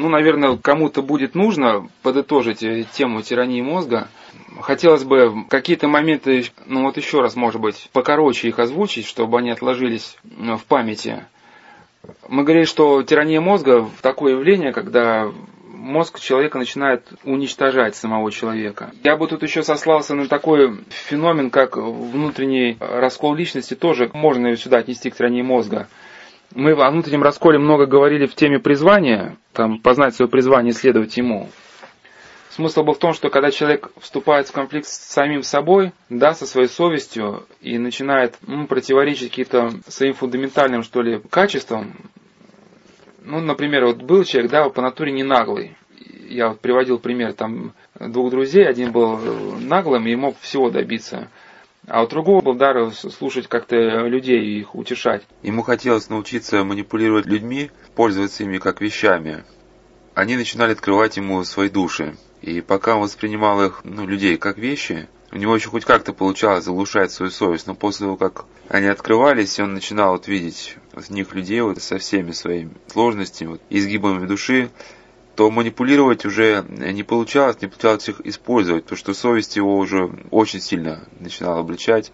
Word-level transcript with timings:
Ну, 0.00 0.08
наверное, 0.08 0.56
кому-то 0.56 1.02
будет 1.02 1.34
нужно 1.34 1.86
подытожить 2.02 2.62
э, 2.62 2.86
тему 2.90 3.20
тирании 3.20 3.60
мозга. 3.60 4.08
Хотелось 4.62 5.04
бы 5.04 5.44
какие-то 5.50 5.88
моменты, 5.88 6.46
ну 6.64 6.84
вот 6.84 6.96
еще 6.96 7.20
раз, 7.20 7.36
может 7.36 7.60
быть, 7.60 7.90
покороче 7.92 8.48
их 8.48 8.58
озвучить, 8.58 9.06
чтобы 9.06 9.38
они 9.38 9.50
отложились 9.50 10.16
э, 10.24 10.56
в 10.56 10.64
памяти. 10.64 11.26
Мы 12.30 12.44
говорили, 12.44 12.64
что 12.64 13.02
тирания 13.02 13.42
мозга– 13.42 13.90
такое 14.00 14.32
явление, 14.32 14.72
когда 14.72 15.30
мозг 15.66 16.18
человека 16.18 16.56
начинает 16.56 17.06
уничтожать 17.24 17.94
самого 17.94 18.32
человека. 18.32 18.92
Я 19.04 19.18
бы 19.18 19.26
тут 19.26 19.42
еще 19.42 19.62
сослался 19.62 20.14
на 20.14 20.28
такой 20.28 20.78
феномен, 20.88 21.50
как 21.50 21.76
внутренний 21.76 22.78
раскол 22.80 23.34
личности, 23.34 23.74
тоже 23.74 24.10
можно 24.14 24.56
сюда 24.56 24.78
отнести 24.78 25.10
к 25.10 25.16
тирании 25.16 25.42
мозга. 25.42 25.88
Мы 26.54 26.72
о 26.72 26.90
внутреннем 26.90 27.22
расколе 27.22 27.58
много 27.58 27.86
говорили 27.86 28.26
в 28.26 28.34
теме 28.34 28.58
призвания, 28.58 29.36
там, 29.52 29.78
познать 29.78 30.16
свое 30.16 30.28
призвание, 30.28 30.72
следовать 30.72 31.16
ему. 31.16 31.48
Смысл 32.50 32.82
был 32.82 32.94
в 32.94 32.98
том, 32.98 33.14
что 33.14 33.30
когда 33.30 33.52
человек 33.52 33.90
вступает 34.00 34.48
в 34.48 34.52
конфликт 34.52 34.88
с 34.88 35.12
самим 35.12 35.44
собой, 35.44 35.92
да, 36.08 36.34
со 36.34 36.46
своей 36.46 36.66
совестью, 36.66 37.46
и 37.60 37.78
начинает 37.78 38.36
ну, 38.44 38.66
противоречить 38.66 39.30
каким-то 39.30 39.70
своим 39.86 40.14
фундаментальным, 40.14 40.82
что 40.82 41.02
ли, 41.02 41.20
качествам, 41.30 41.94
ну, 43.22 43.38
например, 43.40 43.84
вот 43.84 44.02
был 44.02 44.24
человек, 44.24 44.50
да, 44.50 44.68
по 44.68 44.82
натуре 44.82 45.12
не 45.12 45.22
наглый. 45.22 45.76
Я 46.28 46.48
вот 46.48 46.60
приводил 46.60 46.98
пример 46.98 47.32
там 47.32 47.72
двух 47.94 48.30
друзей, 48.30 48.66
один 48.66 48.90
был 48.90 49.18
наглым 49.60 50.06
и 50.08 50.16
мог 50.16 50.36
всего 50.40 50.70
добиться. 50.70 51.28
А 51.90 52.04
у 52.04 52.06
другого 52.06 52.40
был 52.40 52.54
дар 52.54 52.94
слушать 52.94 53.48
как-то 53.48 54.06
людей 54.06 54.40
и 54.40 54.60
их 54.60 54.76
утешать. 54.76 55.22
Ему 55.42 55.62
хотелось 55.62 56.08
научиться 56.08 56.62
манипулировать 56.62 57.26
людьми, 57.26 57.72
пользоваться 57.96 58.44
ими 58.44 58.58
как 58.58 58.80
вещами. 58.80 59.42
Они 60.14 60.36
начинали 60.36 60.72
открывать 60.72 61.16
ему 61.16 61.42
свои 61.42 61.68
души. 61.68 62.16
И 62.42 62.60
пока 62.60 62.94
он 62.94 63.02
воспринимал 63.02 63.64
их, 63.64 63.80
ну, 63.82 64.06
людей 64.06 64.36
как 64.36 64.56
вещи, 64.56 65.08
у 65.32 65.36
него 65.36 65.56
еще 65.56 65.68
хоть 65.68 65.84
как-то 65.84 66.12
получалось 66.12 66.64
заглушать 66.64 67.10
свою 67.10 67.32
совесть, 67.32 67.66
но 67.66 67.74
после 67.74 68.06
того, 68.06 68.16
как 68.16 68.44
они 68.68 68.86
открывались, 68.86 69.58
он 69.58 69.74
начинал 69.74 70.12
вот 70.12 70.28
видеть 70.28 70.76
в 70.92 71.10
них 71.10 71.34
людей 71.34 71.60
вот 71.60 71.82
со 71.82 71.98
всеми 71.98 72.30
своими 72.30 72.70
сложностями, 72.86 73.48
вот, 73.50 73.62
изгибами 73.68 74.26
души, 74.26 74.70
то 75.36 75.50
манипулировать 75.50 76.24
уже 76.24 76.64
не 76.68 77.02
получалось, 77.02 77.60
не 77.60 77.68
получалось 77.68 78.08
их 78.08 78.20
использовать, 78.24 78.84
потому 78.84 78.98
что 78.98 79.14
совесть 79.14 79.56
его 79.56 79.76
уже 79.76 80.10
очень 80.30 80.60
сильно 80.60 81.08
начинала 81.18 81.60
обличать, 81.60 82.12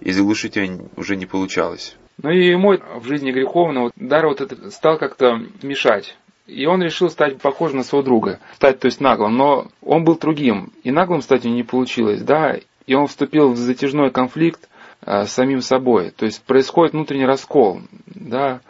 и 0.00 0.10
заглушить 0.10 0.56
ее 0.56 0.88
уже 0.96 1.16
не 1.16 1.26
получалось. 1.26 1.96
Ну 2.22 2.30
и 2.30 2.46
ему 2.46 2.74
в 3.00 3.06
жизни 3.06 3.32
греховного 3.32 3.90
дар 3.96 4.26
вот 4.26 4.40
этот 4.40 4.72
стал 4.72 4.98
как-то 4.98 5.40
мешать. 5.62 6.16
И 6.46 6.66
он 6.66 6.82
решил 6.82 7.08
стать 7.08 7.40
похожим 7.40 7.78
на 7.78 7.84
своего 7.84 8.04
друга, 8.04 8.40
стать, 8.54 8.80
то 8.80 8.86
есть, 8.86 9.00
наглым. 9.00 9.36
Но 9.36 9.68
он 9.80 10.04
был 10.04 10.18
другим, 10.18 10.72
и 10.82 10.90
наглым 10.90 11.22
стать 11.22 11.44
не 11.44 11.62
получилось, 11.62 12.20
да. 12.22 12.58
И 12.86 12.94
он 12.94 13.06
вступил 13.06 13.52
в 13.52 13.56
затяжной 13.56 14.10
конфликт 14.10 14.68
э, 15.02 15.24
с 15.24 15.32
самим 15.32 15.60
собой. 15.62 16.10
То 16.10 16.26
есть 16.26 16.42
происходит 16.42 16.94
внутренний 16.94 17.26
раскол, 17.26 17.80
да. 18.06 18.60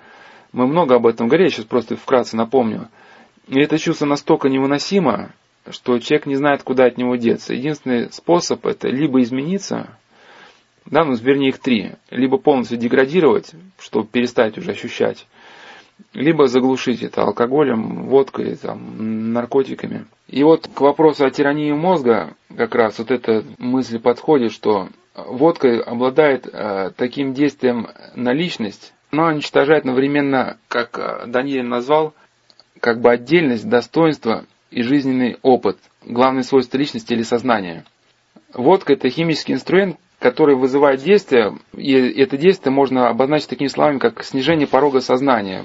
Мы 0.52 0.66
много 0.66 0.96
об 0.96 1.06
этом 1.06 1.28
говорили, 1.28 1.48
сейчас 1.48 1.64
просто 1.64 1.96
вкратце 1.96 2.36
напомню. 2.36 2.88
И 3.48 3.58
это 3.58 3.78
чувство 3.78 4.06
настолько 4.06 4.48
невыносимо, 4.48 5.32
что 5.70 5.98
человек 5.98 6.26
не 6.26 6.36
знает, 6.36 6.62
куда 6.62 6.84
от 6.86 6.98
него 6.98 7.16
деться. 7.16 7.54
Единственный 7.54 8.12
способ 8.12 8.66
это 8.66 8.88
либо 8.88 9.20
измениться, 9.22 9.96
да, 10.86 11.04
ну, 11.04 11.14
вернее 11.14 11.50
их 11.50 11.58
три, 11.58 11.92
либо 12.10 12.38
полностью 12.38 12.78
деградировать, 12.78 13.52
чтобы 13.78 14.06
перестать 14.06 14.58
уже 14.58 14.72
ощущать, 14.72 15.26
либо 16.12 16.46
заглушить 16.46 17.02
это 17.02 17.22
алкоголем, 17.22 18.06
водкой, 18.06 18.56
там, 18.56 19.32
наркотиками. 19.32 20.06
И 20.28 20.42
вот 20.42 20.68
к 20.72 20.80
вопросу 20.80 21.24
о 21.24 21.30
тирании 21.30 21.72
мозга 21.72 22.34
как 22.56 22.74
раз 22.74 22.98
вот 22.98 23.10
эта 23.10 23.44
мысль 23.58 23.98
подходит, 23.98 24.52
что 24.52 24.88
водка 25.14 25.82
обладает 25.82 26.48
э, 26.50 26.90
таким 26.96 27.34
действием 27.34 27.88
на 28.14 28.32
личность, 28.32 28.94
но 29.10 29.26
уничтожает 29.26 29.80
одновременно, 29.82 30.58
как 30.68 30.98
э, 30.98 31.26
Даниэль 31.26 31.66
назвал, 31.66 32.14
как 32.82 33.00
бы 33.00 33.12
отдельность, 33.12 33.68
достоинство 33.68 34.44
и 34.72 34.82
жизненный 34.82 35.38
опыт, 35.42 35.78
главное 36.04 36.42
свойство 36.42 36.76
личности 36.76 37.12
или 37.12 37.22
сознания. 37.22 37.84
Водка– 38.52 38.92
это 38.94 39.08
химический 39.08 39.54
инструмент, 39.54 39.98
который 40.18 40.56
вызывает 40.56 41.00
действие, 41.00 41.56
и 41.76 41.92
это 41.94 42.36
действие 42.36 42.72
можно 42.72 43.08
обозначить 43.08 43.48
такими 43.48 43.68
словами, 43.68 43.98
как 43.98 44.24
снижение 44.24 44.66
порога 44.66 45.00
сознания, 45.00 45.64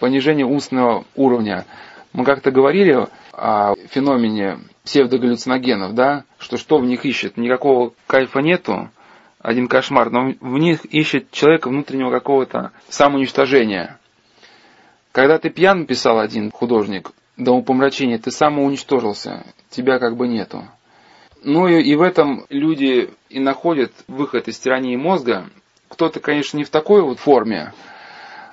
понижение 0.00 0.44
умственного 0.44 1.04
уровня. 1.14 1.66
Мы 2.12 2.24
как-то 2.24 2.50
говорили 2.50 3.06
о 3.32 3.74
феномене 3.90 4.58
псевдогаллюциногенов, 4.82 5.94
да, 5.94 6.24
что 6.38 6.56
что 6.56 6.78
в 6.78 6.84
них 6.84 7.04
ищет? 7.04 7.36
Никакого 7.36 7.92
кайфа 8.08 8.40
нету, 8.40 8.90
один 9.38 9.68
кошмар, 9.68 10.10
но 10.10 10.32
в 10.40 10.58
них 10.58 10.84
ищет 10.86 11.30
человека 11.30 11.68
внутреннего 11.68 12.10
какого-то 12.10 12.72
самоуничтожения. 12.88 14.00
Когда 15.16 15.38
ты 15.38 15.48
пьян, 15.48 15.86
писал 15.86 16.18
один 16.18 16.50
художник, 16.50 17.10
до 17.38 17.52
упомрачения, 17.52 18.18
ты 18.18 18.30
самоуничтожился, 18.30 19.46
тебя 19.70 19.98
как 19.98 20.14
бы 20.14 20.28
нету. 20.28 20.68
Ну 21.42 21.66
и, 21.68 21.82
и 21.82 21.94
в 21.94 22.02
этом 22.02 22.44
люди 22.50 23.08
и 23.30 23.40
находят 23.40 23.92
выход 24.08 24.46
из 24.46 24.58
тирании 24.58 24.94
мозга. 24.94 25.48
Кто-то, 25.88 26.20
конечно, 26.20 26.58
не 26.58 26.64
в 26.64 26.68
такой 26.68 27.00
вот 27.00 27.18
форме, 27.18 27.72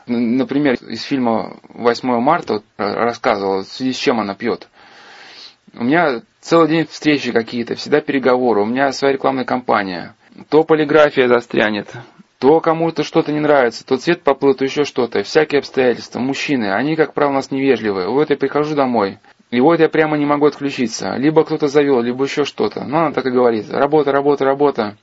Например, 0.05 0.75
из 0.75 1.03
фильма 1.03 1.57
«8 1.67 2.19
марта» 2.21 2.53
вот, 2.53 2.63
рассказывала, 2.77 3.63
в 3.63 3.67
связи 3.67 3.91
с 3.91 3.97
чем 3.97 4.21
она 4.21 4.33
пьет. 4.33 4.69
У 5.73 5.83
меня 5.83 6.21
целый 6.39 6.69
день 6.69 6.85
встречи 6.85 7.33
какие-то, 7.33 7.75
всегда 7.75 7.99
переговоры, 7.99 8.61
у 8.61 8.65
меня 8.65 8.93
своя 8.93 9.13
рекламная 9.13 9.43
кампания. 9.43 10.15
То 10.47 10.63
полиграфия 10.63 11.27
застрянет, 11.27 11.89
то 12.43 12.59
кому-то 12.59 13.03
что-то 13.03 13.31
не 13.31 13.39
нравится, 13.39 13.85
то 13.85 13.95
цвет 13.95 14.21
поплыл, 14.21 14.53
то 14.53 14.65
еще 14.65 14.83
что-то. 14.83 15.23
Всякие 15.23 15.59
обстоятельства. 15.59 16.19
Мужчины, 16.19 16.73
они, 16.73 16.97
как 16.97 17.13
правило, 17.13 17.31
у 17.31 17.35
нас 17.35 17.51
невежливые. 17.51 18.09
Вот 18.09 18.31
я 18.31 18.35
прихожу 18.35 18.75
домой, 18.75 19.19
и 19.49 19.61
вот 19.61 19.79
я 19.79 19.87
прямо 19.87 20.17
не 20.17 20.25
могу 20.25 20.47
отключиться. 20.47 21.15
Либо 21.15 21.45
кто-то 21.45 21.69
завел, 21.69 22.01
либо 22.01 22.25
еще 22.25 22.43
что-то. 22.43 22.83
Но 22.83 22.97
она 22.97 23.11
так 23.13 23.25
и 23.27 23.29
говорит. 23.29 23.71
Работа, 23.71 24.11
работа, 24.11 24.43
работа. 24.43 24.97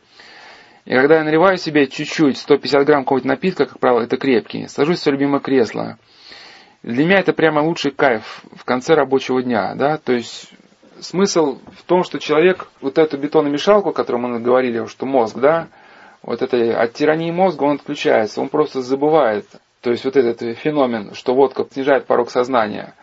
И 0.85 0.91
когда 0.91 1.17
я 1.17 1.25
наливаю 1.25 1.57
себе 1.57 1.87
чуть-чуть, 1.87 2.37
150 2.37 2.85
грамм 2.85 3.05
какого-то 3.05 3.27
напитка, 3.27 3.65
как 3.65 3.79
правило, 3.79 4.03
это 4.03 4.19
крепкий, 4.19 4.69
сажусь 4.69 4.99
в 4.99 5.03
свое 5.03 5.17
любимое 5.17 5.41
кресло. 5.41 5.97
Для 6.83 7.07
меня 7.07 7.21
это 7.21 7.33
прямо 7.33 7.61
лучший 7.61 7.93
кайф 7.93 8.43
в 8.55 8.67
конце 8.67 8.93
рабочего 8.93 9.43
дня, 9.43 9.75
да, 9.77 9.97
то 9.97 10.13
есть 10.13 10.51
смысл 11.01 11.59
в 11.75 11.85
том, 11.85 12.05
что 12.05 12.19
человек 12.19 12.69
вот 12.83 12.99
эту 12.99 13.17
бетономешалку, 13.17 13.89
о 13.89 13.93
которой 13.95 14.19
мы 14.19 14.41
говорили, 14.41 14.85
что 14.85 15.07
мозг, 15.07 15.39
да, 15.39 15.69
вот 16.23 16.43
это 16.43 16.81
от 16.81 16.93
тирании 16.93 17.31
мозга 17.31 17.65
он 17.65 17.77
отключается, 17.77 18.41
он 18.41 18.49
просто 18.49 18.83
забывает, 18.83 19.47
то 19.81 19.91
есть 19.91 20.05
вот 20.05 20.17
этот 20.17 20.59
феномен, 20.59 21.15
что 21.15 21.35
водка 21.35 21.67
снижает 21.71 22.07
порог 22.07 22.31
сознания, 22.31 22.95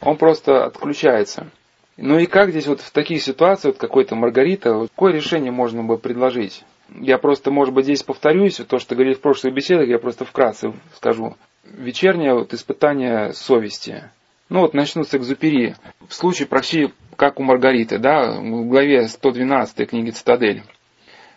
он 0.00 0.16
просто 0.16 0.64
отключается. 0.64 1.48
Ну 1.96 2.18
и 2.18 2.26
как 2.26 2.50
здесь 2.50 2.66
вот 2.66 2.80
в 2.80 2.90
таких 2.90 3.22
ситуациях, 3.22 3.74
вот 3.74 3.80
какой-то 3.80 4.14
Маргарита, 4.14 4.88
какое 4.88 5.12
решение 5.12 5.52
можно 5.52 5.84
бы 5.84 5.98
предложить? 5.98 6.64
Я 6.88 7.18
просто, 7.18 7.50
может 7.50 7.74
быть, 7.74 7.84
здесь 7.84 8.02
повторюсь, 8.02 8.56
то, 8.56 8.78
что 8.78 8.94
говорили 8.94 9.14
в 9.14 9.20
прошлых 9.20 9.54
беседах, 9.54 9.88
я 9.88 9.98
просто 9.98 10.24
вкратце 10.24 10.72
скажу. 10.94 11.36
Вечернее 11.64 12.34
вот 12.34 12.52
испытание 12.54 13.32
совести. 13.32 14.10
Ну 14.48 14.60
вот 14.60 14.74
начну 14.74 15.04
с 15.04 15.14
экзупери. 15.14 15.74
В 16.06 16.14
случае 16.14 16.48
почти 16.48 16.92
как 17.16 17.40
у 17.40 17.42
Маргариты, 17.42 17.98
да, 17.98 18.32
в 18.32 18.68
главе 18.68 19.06
112 19.08 19.88
книги 19.88 20.10
«Цитадель». 20.10 20.62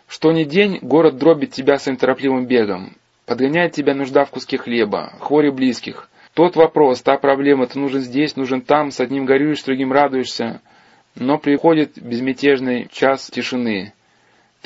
«Что 0.08 0.32
ни 0.32 0.44
день, 0.44 0.78
город 0.82 1.18
дробит 1.18 1.52
тебя 1.52 1.78
своим 1.78 1.96
торопливым 1.96 2.46
бегом, 2.46 2.96
подгоняет 3.24 3.72
тебя 3.72 3.94
нужда 3.94 4.24
в 4.24 4.30
куске 4.30 4.58
хлеба, 4.58 5.12
хвори 5.20 5.50
близких. 5.50 6.08
Тот 6.34 6.54
вопрос, 6.54 7.02
та 7.02 7.16
проблема, 7.16 7.66
ты 7.66 7.78
нужен 7.78 8.00
здесь, 8.00 8.36
нужен 8.36 8.60
там, 8.60 8.90
с 8.90 9.00
одним 9.00 9.24
горюешь, 9.24 9.60
с 9.60 9.64
другим 9.64 9.92
радуешься. 9.92 10.60
Но 11.14 11.38
приходит 11.38 11.98
безмятежный 12.00 12.88
час 12.92 13.30
тишины, 13.30 13.94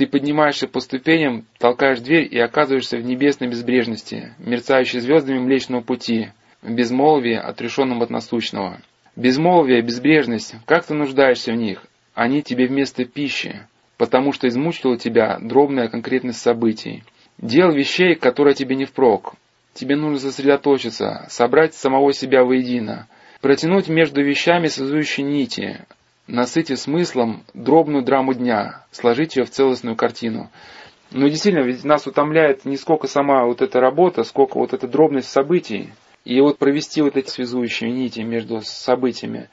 ты 0.01 0.07
поднимаешься 0.07 0.67
по 0.67 0.81
ступеням, 0.81 1.45
толкаешь 1.59 2.01
дверь 2.01 2.27
и 2.31 2.39
оказываешься 2.39 2.97
в 2.97 3.05
небесной 3.05 3.51
безбрежности, 3.51 4.33
мерцающей 4.39 4.99
звездами 4.99 5.39
Млечного 5.39 5.83
Пути, 5.83 6.31
в 6.63 6.73
безмолвии, 6.73 7.35
отрешенном 7.35 8.01
от 8.01 8.09
насущного. 8.09 8.81
Безмолвие, 9.15 9.83
безбрежность, 9.83 10.55
как 10.65 10.87
ты 10.87 10.95
нуждаешься 10.95 11.53
в 11.53 11.57
них? 11.57 11.85
Они 12.15 12.43
тебе 12.43 12.67
вместо 12.67 13.05
пищи, 13.05 13.67
потому 14.01 14.33
что 14.33 14.49
измучила 14.49 14.97
тебя 14.97 15.39
дробная 15.43 15.89
конкретность 15.89 16.41
событий. 16.41 17.05
Дел 17.37 17.71
вещей, 17.71 18.15
которые 18.15 18.55
тебе 18.55 18.75
не 18.75 18.87
впрок. 18.87 19.35
Тебе 19.75 19.95
нужно 19.95 20.19
сосредоточиться, 20.19 21.27
собрать 21.29 21.75
самого 21.75 22.15
себя 22.15 22.43
воедино, 22.43 23.09
протянуть 23.43 23.91
между 23.91 24.23
вещами 24.25 24.69
связующие 24.69 25.27
нити, 25.27 25.85
насытив 26.27 26.79
смыслом 26.79 27.45
дробную 27.53 28.03
драму 28.03 28.33
дня, 28.33 28.87
сложить 28.91 29.37
ее 29.37 29.45
в 29.45 29.51
целостную 29.51 29.97
картину. 29.97 30.51
Но 31.11 31.29
действительно, 31.29 31.65
ведь 31.65 31.85
нас 31.85 32.07
утомляет 32.07 32.65
не 32.65 32.79
сколько 32.79 33.07
сама 33.07 33.45
вот 33.45 33.61
эта 33.61 33.81
работа, 33.81 34.25
сколько 34.25 34.57
вот 34.57 34.73
эта 34.73 34.89
дробность 34.89 35.29
событий. 35.29 35.91
и 36.25 36.41
вот 36.41 36.57
провести 36.57 37.03
вот 37.03 37.19
эти 37.19 37.29
связующие 37.29 37.91
нити 37.93 38.21
между 38.21 38.63
событиями. 38.63 39.51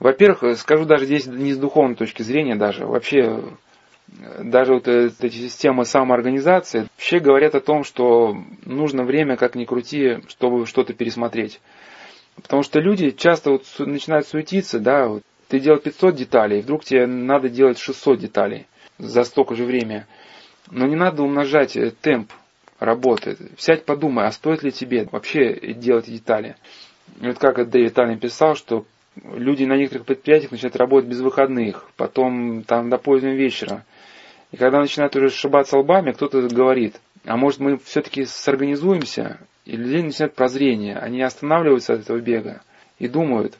Во-первых, 0.00 0.58
скажу 0.58 0.86
даже 0.86 1.04
здесь 1.04 1.26
не 1.26 1.52
с 1.52 1.58
духовной 1.58 1.94
точки 1.94 2.22
зрения 2.22 2.56
даже, 2.56 2.86
вообще 2.86 3.42
даже 4.42 4.74
вот 4.74 4.88
эти 4.88 5.36
системы 5.36 5.84
самоорганизации 5.84 6.88
вообще 6.96 7.20
говорят 7.20 7.54
о 7.54 7.60
том, 7.60 7.84
что 7.84 8.34
нужно 8.64 9.04
время, 9.04 9.36
как 9.36 9.54
ни 9.54 9.64
крути, 9.66 10.18
чтобы 10.28 10.66
что-то 10.66 10.94
пересмотреть. 10.94 11.60
Потому 12.34 12.62
что 12.62 12.80
люди 12.80 13.10
часто 13.10 13.50
вот 13.52 13.64
начинают 13.78 14.26
суетиться, 14.26 14.80
да, 14.80 15.06
вот 15.06 15.22
ты 15.48 15.60
делал 15.60 15.78
500 15.78 16.14
деталей, 16.14 16.62
вдруг 16.62 16.84
тебе 16.84 17.06
надо 17.06 17.48
делать 17.48 17.78
600 17.78 18.18
деталей 18.18 18.66
за 18.98 19.24
столько 19.24 19.54
же 19.54 19.64
время. 19.64 20.06
Но 20.70 20.86
не 20.86 20.96
надо 20.96 21.22
умножать 21.22 21.76
э, 21.76 21.90
темп 21.90 22.32
работы. 22.78 23.36
Сядь, 23.58 23.84
подумай, 23.84 24.26
а 24.26 24.32
стоит 24.32 24.62
ли 24.62 24.72
тебе 24.72 25.08
вообще 25.10 25.74
делать 25.74 26.06
детали. 26.06 26.56
И 27.20 27.26
вот 27.26 27.38
как 27.38 27.68
Дэвид 27.68 27.98
Аллен 27.98 28.18
писал, 28.18 28.54
что 28.54 28.86
люди 29.24 29.64
на 29.64 29.76
некоторых 29.76 30.06
предприятиях 30.06 30.52
начинают 30.52 30.76
работать 30.76 31.08
без 31.08 31.20
выходных, 31.20 31.86
потом 31.96 32.62
там 32.64 32.90
до 32.90 32.98
позднего 32.98 33.34
вечера. 33.34 33.84
И 34.52 34.56
когда 34.56 34.80
начинают 34.80 35.14
уже 35.16 35.30
сшибаться 35.30 35.78
лбами, 35.78 36.12
кто-то 36.12 36.42
говорит, 36.48 37.00
а 37.24 37.36
может 37.36 37.60
мы 37.60 37.78
все-таки 37.78 38.24
сорганизуемся, 38.24 39.38
и 39.64 39.76
людей 39.76 40.02
начинает 40.02 40.34
прозрение, 40.34 40.96
они 40.96 41.22
останавливаются 41.22 41.94
от 41.94 42.00
этого 42.00 42.18
бега 42.18 42.62
и 42.98 43.08
думают, 43.08 43.56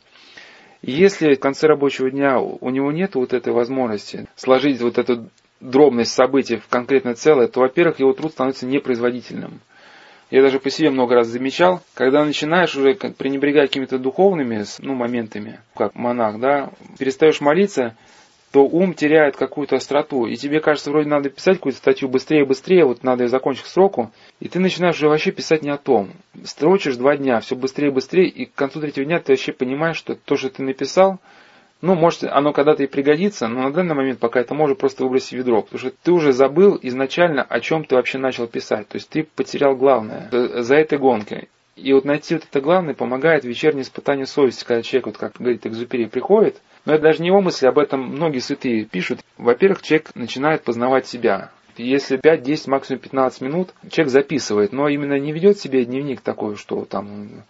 если 0.83 1.35
в 1.35 1.41
конце 1.41 1.67
рабочего 1.67 2.11
дня 2.11 2.41
у 2.41 2.71
него 2.71 2.91
нет 2.91 3.15
вот 3.15 3.35
этой 3.35 3.53
возможности 3.53 4.27
сложить 4.35 4.81
вот 4.81 4.99
эту 4.99 5.29
дробность 5.61 6.13
событий 6.13 6.57
в 6.57 6.69
конкретное 6.69 7.15
целое, 7.15 7.49
то, 7.49 7.61
во-первых, 7.61 8.01
его 8.01 8.15
труд 8.15 8.33
становится 8.33 8.67
непроизводительным. 8.67 9.61
Я 10.31 10.43
даже 10.43 10.61
по 10.61 10.71
себе 10.71 10.91
много 10.91 11.17
раз 11.17 11.27
замечал, 11.27 11.83
когда 11.95 12.25
начинаешь 12.25 12.77
уже 12.77 12.95
пренебрегать 12.95 13.71
какими-то 13.71 13.99
духовными 13.99 14.65
ну, 14.79 14.95
моментами, 14.95 15.61
как 15.75 15.95
монах, 15.97 16.39
да, 16.39 16.71
перестаешь 16.99 17.41
молиться, 17.41 17.97
то 18.53 18.65
ум 18.65 18.95
теряет 18.95 19.37
какую-то 19.37 19.77
остроту, 19.77 20.27
и 20.27 20.37
тебе 20.37 20.61
кажется, 20.61 20.91
вроде 20.91 21.09
надо 21.09 21.31
писать 21.31 21.57
какую-то 21.57 21.79
статью 21.79 22.09
быстрее, 22.09 22.45
быстрее, 22.45 22.85
вот 22.85 23.05
надо 23.05 23.25
ее 23.25 23.29
закончить 23.29 23.65
к 23.65 23.69
сроку, 23.69 24.13
и 24.41 24.49
ты 24.49 24.59
начинаешь 24.59 24.97
уже 24.97 25.09
вообще 25.09 25.31
писать 25.31 25.63
не 25.63 25.71
о 25.71 25.77
том. 25.77 26.11
Строчишь 26.45 26.97
два 26.97 27.17
дня, 27.17 27.41
все 27.41 27.55
быстрее, 27.55 27.91
быстрее, 27.91 28.29
и 28.29 28.47
к 28.47 28.55
концу 28.55 28.81
третьего 28.81 29.07
дня 29.07 29.21
ты 29.21 29.33
вообще 29.33 29.53
понимаешь, 29.53 29.97
что 29.97 30.15
то, 30.17 30.37
что 30.37 30.49
ты 30.51 30.63
написал, 30.63 31.19
ну, 31.83 31.95
может, 31.95 32.25
оно 32.25 32.53
когда-то 32.53 32.83
и 32.83 32.87
пригодится, 32.87 33.49
но 33.49 33.63
на 33.63 33.73
данный 33.73 33.95
момент 33.95 34.19
пока 34.19 34.41
это 34.41 34.55
может 34.55 34.79
просто 34.79 35.05
выбросить 35.05 35.33
ведро, 35.33 35.63
потому 35.63 35.79
что 35.79 35.93
ты 36.03 36.13
уже 36.13 36.33
забыл 36.33 36.79
изначально, 36.83 37.43
о 37.43 37.61
чем 37.61 37.85
ты 37.85 37.95
вообще 37.95 38.19
начал 38.19 38.47
писать. 38.47 38.89
То 38.89 38.97
есть 38.97 39.09
ты 39.09 39.23
потерял 39.23 39.75
главное 39.75 40.29
за 40.31 40.75
этой 40.75 40.99
гонкой. 40.99 41.49
И 41.77 41.95
вот 41.95 42.05
найти 42.05 42.35
вот 42.35 42.45
это 42.45 42.61
главное 42.61 42.95
помогает 42.95 43.45
вечернее 43.45 43.83
испытание 43.83 44.27
совести, 44.27 44.65
когда 44.65 44.83
человек, 44.83 45.07
вот 45.07 45.17
как 45.17 45.37
говорит 45.39 45.67
Экзупери, 45.67 46.05
приходит, 46.07 46.61
но 46.85 46.93
это 46.93 47.05
даже 47.05 47.23
не 47.23 47.29
его 47.29 47.41
мысли, 47.41 47.67
об 47.67 47.79
этом 47.79 48.03
многие 48.03 48.41
святые 48.41 48.85
пишут. 48.85 49.21
Во-первых, 49.39 49.81
человек 49.81 50.15
начинает 50.15 50.63
познавать 50.63 51.07
себя. 51.07 51.51
Если 51.77 52.19
5, 52.19 52.43
10, 52.43 52.67
максимум 52.67 53.01
15 53.01 53.41
минут 53.41 53.75
человек 53.91 54.13
записывает, 54.13 54.73
но 54.73 54.89
именно 54.89 55.19
не 55.19 55.33
ведет 55.33 55.59
себе 55.59 55.85
дневник 55.87 56.21
такой, 56.21 56.57
что 56.57 56.85
там 56.85 57.45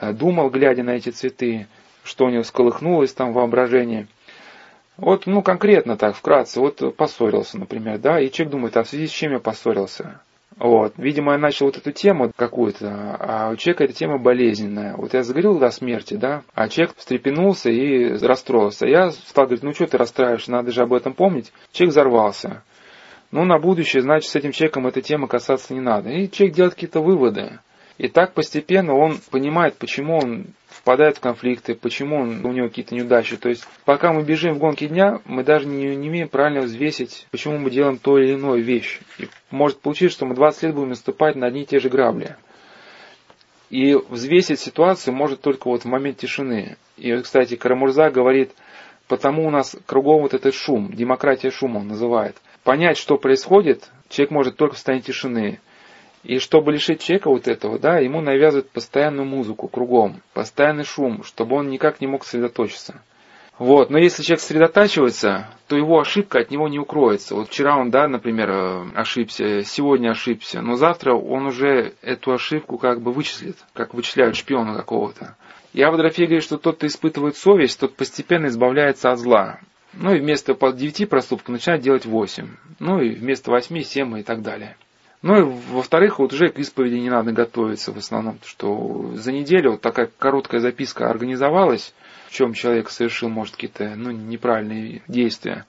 э, 0.00 0.12
думал, 0.12 0.50
глядя 0.50 0.82
на 0.82 0.96
эти 0.96 1.10
цветы, 1.10 1.68
что 2.06 2.24
у 2.26 2.30
него 2.30 2.42
сколыхнулось 2.42 3.12
там 3.12 3.32
воображение. 3.32 4.06
Вот, 4.96 5.26
ну, 5.26 5.42
конкретно 5.42 5.96
так, 5.96 6.16
вкратце, 6.16 6.60
вот 6.60 6.96
поссорился, 6.96 7.58
например, 7.58 7.98
да, 7.98 8.18
и 8.18 8.30
человек 8.30 8.52
думает, 8.52 8.76
а 8.78 8.82
в 8.82 8.88
связи 8.88 9.06
с 9.06 9.10
чем 9.10 9.32
я 9.32 9.40
поссорился? 9.40 10.20
Вот, 10.56 10.94
видимо, 10.96 11.32
я 11.32 11.38
начал 11.38 11.66
вот 11.66 11.76
эту 11.76 11.92
тему 11.92 12.32
какую-то, 12.34 13.16
а 13.20 13.50
у 13.50 13.56
человека 13.56 13.84
эта 13.84 13.92
тема 13.92 14.16
болезненная. 14.16 14.96
Вот 14.96 15.12
я 15.12 15.22
заговорил 15.22 15.58
до 15.58 15.70
смерти, 15.70 16.14
да, 16.14 16.44
а 16.54 16.70
человек 16.70 16.96
встрепенулся 16.96 17.68
и 17.68 18.16
расстроился. 18.24 18.86
Я 18.86 19.10
стал 19.10 19.44
говорить, 19.44 19.62
ну 19.62 19.74
что 19.74 19.86
ты 19.86 19.98
расстраиваешься, 19.98 20.50
надо 20.50 20.72
же 20.72 20.80
об 20.80 20.94
этом 20.94 21.12
помнить. 21.12 21.52
Человек 21.72 21.92
взорвался. 21.92 22.62
Ну, 23.32 23.44
на 23.44 23.58
будущее, 23.58 24.02
значит, 24.02 24.30
с 24.30 24.36
этим 24.36 24.52
человеком 24.52 24.86
этой 24.86 25.02
темы 25.02 25.28
касаться 25.28 25.74
не 25.74 25.80
надо. 25.80 26.08
И 26.08 26.30
человек 26.30 26.56
делает 26.56 26.74
какие-то 26.74 27.00
выводы. 27.00 27.58
И 27.98 28.08
так 28.08 28.32
постепенно 28.32 28.94
он 28.94 29.18
понимает, 29.30 29.76
почему 29.76 30.18
он 30.18 30.46
впадает 30.86 31.16
в 31.16 31.20
конфликты, 31.20 31.74
почему 31.74 32.14
он, 32.20 32.46
у 32.46 32.52
него 32.52 32.68
какие-то 32.68 32.94
неудачи. 32.94 33.36
То 33.36 33.48
есть, 33.48 33.66
пока 33.84 34.12
мы 34.12 34.22
бежим 34.22 34.54
в 34.54 34.58
гонке 34.58 34.86
дня, 34.86 35.18
мы 35.24 35.42
даже 35.42 35.66
не, 35.66 35.96
не 35.96 36.08
умеем 36.08 36.28
правильно 36.28 36.60
взвесить, 36.60 37.26
почему 37.32 37.58
мы 37.58 37.72
делаем 37.72 37.98
то 37.98 38.16
или 38.20 38.34
иное 38.34 38.60
вещь. 38.60 39.00
И 39.18 39.28
может 39.50 39.80
получиться, 39.80 40.16
что 40.16 40.26
мы 40.26 40.36
20 40.36 40.62
лет 40.62 40.74
будем 40.76 40.90
наступать 40.90 41.34
на 41.34 41.48
одни 41.48 41.62
и 41.62 41.66
те 41.66 41.80
же 41.80 41.88
грабли. 41.88 42.36
И 43.68 43.94
взвесить 43.94 44.60
ситуацию 44.60 45.12
может 45.12 45.40
только 45.40 45.66
вот 45.66 45.82
в 45.82 45.86
момент 45.86 46.18
тишины. 46.18 46.76
И, 46.96 47.16
кстати, 47.16 47.56
Карамурза 47.56 48.10
говорит, 48.10 48.52
потому 49.08 49.44
у 49.44 49.50
нас 49.50 49.74
кругом 49.86 50.22
вот 50.22 50.34
этот 50.34 50.54
шум, 50.54 50.92
демократия 50.92 51.50
шума 51.50 51.78
он 51.78 51.88
называет. 51.88 52.36
Понять, 52.62 52.96
что 52.96 53.18
происходит, 53.18 53.90
человек 54.08 54.30
может 54.30 54.56
только 54.56 54.74
в 54.74 54.78
состоянии 54.78 55.02
тишины. 55.02 55.58
И 56.26 56.40
чтобы 56.40 56.72
лишить 56.72 57.02
человека 57.02 57.30
вот 57.30 57.46
этого, 57.46 57.78
да, 57.78 58.00
ему 58.00 58.20
навязывают 58.20 58.68
постоянную 58.68 59.28
музыку 59.28 59.68
кругом, 59.68 60.22
постоянный 60.34 60.82
шум, 60.82 61.22
чтобы 61.22 61.54
он 61.54 61.70
никак 61.70 62.00
не 62.00 62.08
мог 62.08 62.24
сосредоточиться. 62.24 63.00
Вот, 63.60 63.90
но 63.90 63.98
если 63.98 64.24
человек 64.24 64.40
сосредотачивается, 64.40 65.48
то 65.68 65.76
его 65.76 66.00
ошибка 66.00 66.40
от 66.40 66.50
него 66.50 66.66
не 66.66 66.80
укроется. 66.80 67.36
Вот 67.36 67.48
вчера 67.48 67.78
он, 67.78 67.92
да, 67.92 68.08
например, 68.08 68.50
э, 68.50 68.84
ошибся, 68.96 69.62
сегодня 69.62 70.10
ошибся, 70.10 70.62
но 70.62 70.74
завтра 70.74 71.14
он 71.14 71.46
уже 71.46 71.94
эту 72.02 72.32
ошибку 72.32 72.76
как 72.76 73.00
бы 73.02 73.12
вычислит, 73.12 73.56
как 73.72 73.94
вычисляют 73.94 74.34
шпиона 74.34 74.74
какого-то. 74.74 75.36
И 75.74 75.80
Авдрофей 75.80 76.26
говорит, 76.26 76.42
что 76.42 76.58
тот, 76.58 76.78
кто 76.78 76.88
испытывает 76.88 77.36
совесть, 77.36 77.78
тот 77.78 77.94
постепенно 77.94 78.46
избавляется 78.46 79.12
от 79.12 79.20
зла. 79.20 79.60
Ну 79.92 80.12
и 80.12 80.18
вместо 80.18 80.54
9 80.54 81.08
проступков 81.08 81.50
начинает 81.50 81.82
делать 81.82 82.04
8. 82.04 82.48
Ну 82.80 83.00
и 83.00 83.10
вместо 83.10 83.52
8 83.52 83.80
7 83.80 84.18
и 84.18 84.22
так 84.24 84.42
далее. 84.42 84.76
Ну 85.26 85.36
и 85.40 85.42
во-вторых, 85.42 86.20
вот 86.20 86.32
уже 86.32 86.50
к 86.50 86.60
исповеди 86.60 87.00
не 87.00 87.10
надо 87.10 87.32
готовиться 87.32 87.90
в 87.90 87.96
основном, 87.96 88.38
что 88.44 89.10
за 89.16 89.32
неделю 89.32 89.72
вот 89.72 89.80
такая 89.80 90.08
короткая 90.20 90.60
записка 90.60 91.10
организовалась, 91.10 91.94
в 92.28 92.32
чем 92.32 92.52
человек 92.52 92.90
совершил, 92.90 93.28
может, 93.28 93.56
какие-то 93.56 93.96
ну, 93.96 94.12
неправильные 94.12 95.02
действия. 95.08 95.66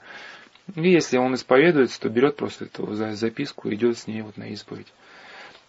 И 0.76 0.88
если 0.88 1.18
он 1.18 1.34
исповедуется, 1.34 2.00
то 2.00 2.08
берет 2.08 2.36
просто 2.36 2.66
эту 2.66 2.94
записку 2.94 3.68
и 3.70 3.74
идет 3.74 3.98
с 3.98 4.06
ней 4.06 4.22
вот 4.22 4.38
на 4.38 4.44
исповедь. 4.44 4.94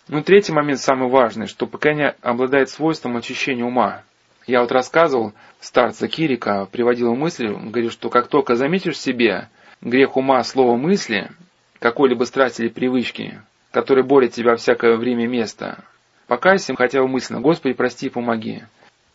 Ну, 0.06 0.22
третий 0.22 0.52
момент 0.52 0.80
самый 0.80 1.08
важный, 1.08 1.46
что 1.46 1.66
покаяние 1.66 2.14
обладает 2.20 2.68
свойством 2.68 3.16
очищения 3.16 3.64
ума. 3.64 4.02
Я 4.46 4.60
вот 4.60 4.70
рассказывал, 4.70 5.32
старца 5.60 6.08
Кирика 6.08 6.68
приводил 6.70 7.14
мысль, 7.14 7.48
он 7.48 7.70
говорит, 7.70 7.92
что 7.92 8.10
как 8.10 8.28
только 8.28 8.54
заметишь 8.54 8.96
в 8.96 9.00
себе 9.00 9.48
грех 9.80 10.18
ума, 10.18 10.44
слова, 10.44 10.76
мысли, 10.76 11.30
какой-либо 11.78 12.24
страсти 12.24 12.60
или 12.60 12.68
привычки, 12.68 13.40
который 13.70 14.04
борет 14.04 14.32
тебя 14.32 14.56
всякое 14.56 14.96
время 14.96 15.24
и 15.24 15.28
место. 15.28 15.84
Покайся 16.26 16.74
хотя 16.76 17.00
бы 17.00 17.08
мысленно, 17.08 17.40
Господи, 17.40 17.74
прости 17.74 18.06
и 18.06 18.10
помоги. 18.10 18.62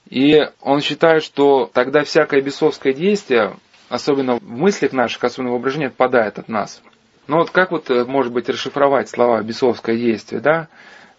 И 0.09 0.39
он 0.61 0.81
считает, 0.81 1.23
что 1.23 1.69
тогда 1.73 2.03
всякое 2.03 2.41
бесовское 2.41 2.93
действие, 2.93 3.55
особенно 3.89 4.35
в 4.35 4.43
мыслях 4.43 4.91
наших, 4.93 5.23
особенно 5.23 5.51
в 5.51 5.53
воображении, 5.53 5.87
отпадает 5.87 6.39
от 6.39 6.49
нас. 6.49 6.81
Но 7.27 7.37
вот 7.37 7.51
как 7.51 7.71
вот, 7.71 7.89
э, 7.89 8.03
может 8.05 8.33
быть, 8.33 8.49
расшифровать 8.49 9.09
слова 9.09 9.41
«бесовское 9.41 9.95
действие», 9.95 10.41
да? 10.41 10.67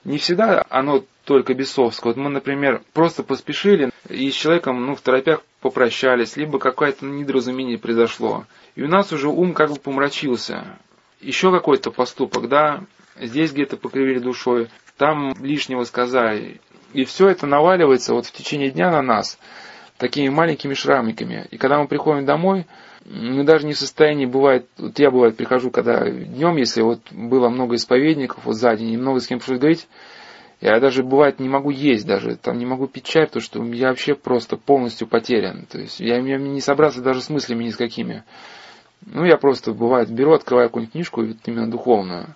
Не 0.05 0.19
всегда 0.19 0.64
оно 0.69 1.03
только 1.25 1.55
бесовское. 1.55 2.12
Вот 2.12 2.23
мы, 2.23 2.29
например, 2.29 2.83
просто 2.93 3.23
поспешили 3.23 3.91
и 4.11 4.31
с 4.31 4.35
человеком, 4.35 4.85
ну, 4.85 4.95
в 4.95 5.00
торопях 5.00 5.41
попрощались, 5.61 6.37
либо 6.37 6.59
какое-то 6.59 7.07
недоразумение 7.07 7.79
произошло. 7.79 8.45
И 8.75 8.83
у 8.83 8.88
нас 8.88 9.12
уже 9.12 9.29
ум 9.29 9.55
как 9.55 9.71
бы 9.71 9.76
помрачился. 9.76 10.79
Еще 11.21 11.50
какой-то 11.50 11.91
поступок, 11.91 12.49
да, 12.49 12.85
здесь 13.21 13.52
где-то 13.52 13.76
покривили 13.76 14.18
душой, 14.18 14.68
там 14.97 15.35
лишнего 15.40 15.85
сказали. 15.85 16.61
И 16.92 17.04
все 17.04 17.28
это 17.28 17.47
наваливается 17.47 18.14
вот 18.14 18.26
в 18.26 18.33
течение 18.33 18.71
дня 18.71 18.90
на 18.90 19.02
нас 19.02 19.38
такими 19.99 20.28
маленькими 20.28 20.75
шрамиками. 20.75 21.47
И 21.50 21.56
когда 21.56 21.78
мы 21.78 21.88
приходим 21.88 22.25
домой, 22.25 22.66
мы 23.04 23.44
даже 23.44 23.66
не 23.66 23.75
в 23.75 23.78
состоянии, 23.78 24.26
бывает, 24.26 24.66
вот 24.78 24.99
я 24.99 25.11
бывает 25.11 25.37
прихожу, 25.37 25.71
когда 25.71 26.09
днем, 26.09 26.56
если 26.56 26.83
вот 26.83 27.00
было 27.11 27.49
много 27.49 27.76
исповедников 27.76 28.44
вот 28.44 28.54
за 28.54 28.75
день, 28.76 28.92
и 28.92 28.97
много 28.97 29.21
с 29.21 29.26
кем 29.26 29.38
пришлось 29.38 29.59
говорить, 29.59 29.88
я 30.61 30.80
даже 30.80 31.02
бывает 31.02 31.40
не 31.40 31.49
могу 31.49 31.71
есть 31.71 32.06
даже, 32.06 32.37
там 32.37 32.59
не 32.59 32.64
могу 32.64 32.87
пить 32.87 33.04
чай, 33.04 33.26
потому 33.26 33.42
что 33.42 33.62
я 33.64 33.88
вообще 33.88 34.14
просто 34.14 34.56
полностью 34.56 35.06
потерян. 35.06 35.66
То 35.66 35.78
есть 35.78 36.00
я, 36.00 36.18
я 36.18 36.38
не 36.38 36.61
собрался 36.61 37.02
даже 37.02 37.21
с 37.21 37.28
мыслями 37.28 37.64
ни 37.64 37.71
с 37.71 37.76
какими. 37.76 38.25
Ну, 39.04 39.25
я 39.25 39.37
просто, 39.37 39.73
бывает, 39.73 40.11
беру, 40.11 40.33
открываю 40.33 40.68
какую-нибудь 40.68 40.92
книжку, 40.92 41.23
именно 41.44 41.71
духовную 41.71 42.35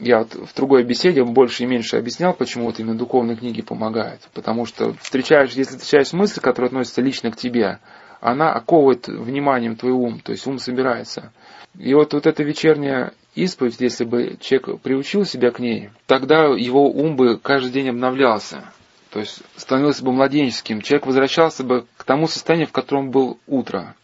я 0.00 0.20
вот 0.20 0.34
в 0.34 0.54
другой 0.54 0.84
беседе 0.84 1.24
больше 1.24 1.64
и 1.64 1.66
меньше 1.66 1.96
объяснял, 1.96 2.32
почему 2.34 2.66
вот 2.66 2.78
именно 2.78 2.96
духовные 2.96 3.36
книги 3.36 3.62
помогают. 3.62 4.22
Потому 4.34 4.64
что 4.64 4.94
встречаешь, 5.00 5.52
если 5.52 5.76
встречаешь 5.76 6.12
мысль, 6.12 6.40
которая 6.40 6.68
относится 6.68 7.02
лично 7.02 7.30
к 7.30 7.36
тебе, 7.36 7.78
она 8.20 8.52
оковывает 8.52 9.08
вниманием 9.08 9.76
твой 9.76 9.92
ум, 9.92 10.20
то 10.20 10.32
есть 10.32 10.46
ум 10.46 10.58
собирается. 10.58 11.32
И 11.78 11.94
вот, 11.94 12.12
вот 12.14 12.26
эта 12.26 12.42
вечерняя 12.42 13.12
исповедь, 13.34 13.80
если 13.80 14.04
бы 14.04 14.36
человек 14.40 14.80
приучил 14.80 15.24
себя 15.24 15.50
к 15.50 15.60
ней, 15.60 15.90
тогда 16.06 16.46
его 16.56 16.90
ум 16.90 17.16
бы 17.16 17.38
каждый 17.38 17.70
день 17.70 17.90
обновлялся. 17.90 18.72
то 19.10 19.20
есть 19.20 19.42
становился 19.56 20.04
бы 20.04 20.12
младенческим, 20.12 20.82
человек 20.82 21.06
возвращался 21.06 21.64
бы 21.64 21.86
к 21.96 22.04
тому 22.04 22.26
состоянию, 22.26 22.66
в 22.66 22.72
котором 22.72 23.10
был 23.10 23.38
утро. 23.46 23.94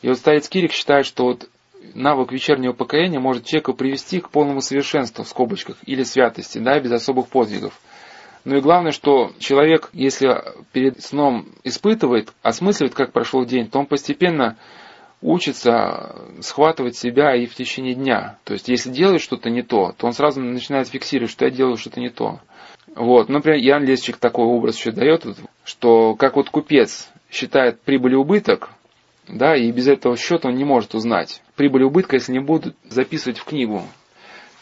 И 0.00 0.08
вот 0.08 0.18
старец 0.18 0.48
Кирик 0.48 0.72
считает, 0.72 1.06
что 1.06 1.24
вот 1.24 1.48
навык 1.94 2.32
вечернего 2.32 2.72
покаяния 2.72 3.20
может 3.20 3.44
человека 3.44 3.72
привести 3.72 4.20
к 4.20 4.30
полному 4.30 4.60
совершенству, 4.60 5.24
в 5.24 5.28
скобочках, 5.28 5.76
или 5.86 6.02
святости, 6.02 6.58
да, 6.58 6.78
без 6.80 6.92
особых 6.92 7.28
подвигов. 7.28 7.78
Ну 8.44 8.56
и 8.56 8.60
главное, 8.60 8.92
что 8.92 9.32
человек, 9.38 9.90
если 9.92 10.42
перед 10.72 11.02
сном 11.02 11.46
испытывает, 11.62 12.32
осмысливает, 12.42 12.94
как 12.94 13.12
прошел 13.12 13.44
день, 13.44 13.68
то 13.68 13.78
он 13.78 13.86
постепенно 13.86 14.56
учится 15.20 16.16
схватывать 16.40 16.96
себя 16.96 17.36
и 17.36 17.46
в 17.46 17.54
течение 17.54 17.94
дня. 17.94 18.38
То 18.44 18.54
есть, 18.54 18.68
если 18.68 18.90
делает 18.90 19.22
что-то 19.22 19.48
не 19.50 19.62
то, 19.62 19.94
то 19.96 20.06
он 20.06 20.12
сразу 20.12 20.40
начинает 20.40 20.88
фиксировать, 20.88 21.30
что 21.30 21.44
я 21.44 21.50
делаю 21.52 21.76
что-то 21.76 22.00
не 22.00 22.10
то. 22.10 22.40
Вот, 22.96 23.28
например, 23.28 23.60
Ян 23.60 23.84
Лесчик 23.84 24.16
такой 24.16 24.44
образ 24.44 24.76
еще 24.76 24.90
дает, 24.90 25.24
что 25.64 26.14
как 26.16 26.36
вот 26.36 26.50
купец 26.50 27.08
считает 27.30 27.80
прибыль 27.80 28.14
и 28.14 28.16
убыток, 28.16 28.70
да, 29.32 29.56
и 29.56 29.70
без 29.72 29.88
этого 29.88 30.16
счета 30.16 30.48
он 30.48 30.56
не 30.56 30.64
может 30.64 30.94
узнать. 30.94 31.42
Прибыль 31.56 31.82
и 31.82 31.84
убытка, 31.84 32.16
если 32.16 32.32
не 32.32 32.40
будут 32.40 32.76
записывать 32.88 33.38
в 33.38 33.44
книгу. 33.44 33.82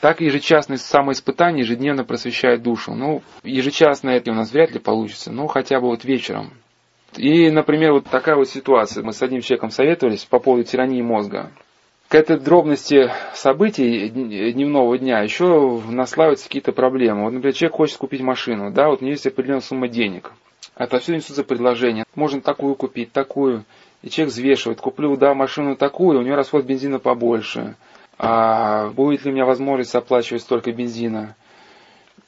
Так 0.01 0.21
ежечасное 0.23 0.79
самоиспытание 0.79 1.65
ежедневно 1.65 2.05
просвещает 2.05 2.63
душу. 2.63 2.95
Ну, 2.95 3.23
ежечасное 3.43 4.17
это 4.17 4.31
у 4.31 4.35
нас 4.35 4.51
вряд 4.53 4.71
ли 4.71 4.79
получится, 4.79 5.31
но 5.31 5.47
хотя 5.47 5.81
бы 5.81 5.89
вот 5.89 6.05
вечером. 6.05 6.53
И, 7.17 7.51
например, 7.51 7.93
вот 7.93 8.05
такая 8.07 8.37
вот 8.37 8.49
ситуация. 8.49 9.03
Мы 9.03 9.13
с 9.13 9.21
одним 9.21 9.43
человеком 9.43 9.71
советовались 9.71 10.25
по 10.25 10.39
поводу 10.39 10.65
тирании 10.65 11.03
мозга. 11.03 11.51
К 12.09 12.15
этой 12.15 12.39
дробности 12.39 13.11
событий 13.35 14.09
дневного 14.09 14.97
дня 14.99 15.21
еще 15.21 15.81
наслаиваются 15.89 16.47
какие-то 16.47 16.73
проблемы. 16.73 17.25
Вот, 17.25 17.33
например, 17.33 17.55
человек 17.55 17.77
хочет 17.77 17.99
купить 17.99 18.21
машину, 18.21 18.73
да, 18.73 18.89
вот 18.89 19.01
у 19.01 19.05
него 19.05 19.13
есть 19.13 19.27
определенная 19.27 19.61
сумма 19.61 19.89
денег. 19.89 20.33
Отовсюду 20.75 21.19
несутся 21.19 21.45
предложения. 21.45 22.05
Можно 22.15 22.41
такую 22.41 22.75
купить, 22.75 23.13
такую. 23.13 23.65
И 24.03 24.09
человек 24.09 24.33
взвешивает, 24.33 24.81
куплю, 24.81 25.17
да, 25.17 25.35
машину 25.35 25.77
такую, 25.77 26.19
у 26.19 26.23
него 26.23 26.37
расход 26.37 26.65
бензина 26.65 26.99
побольше. 26.99 27.77
А 28.19 28.89
будет 28.91 29.25
ли 29.25 29.31
у 29.31 29.35
меня 29.35 29.45
возможность 29.45 29.95
оплачивать 29.95 30.43
столько 30.43 30.73
бензина? 30.73 31.37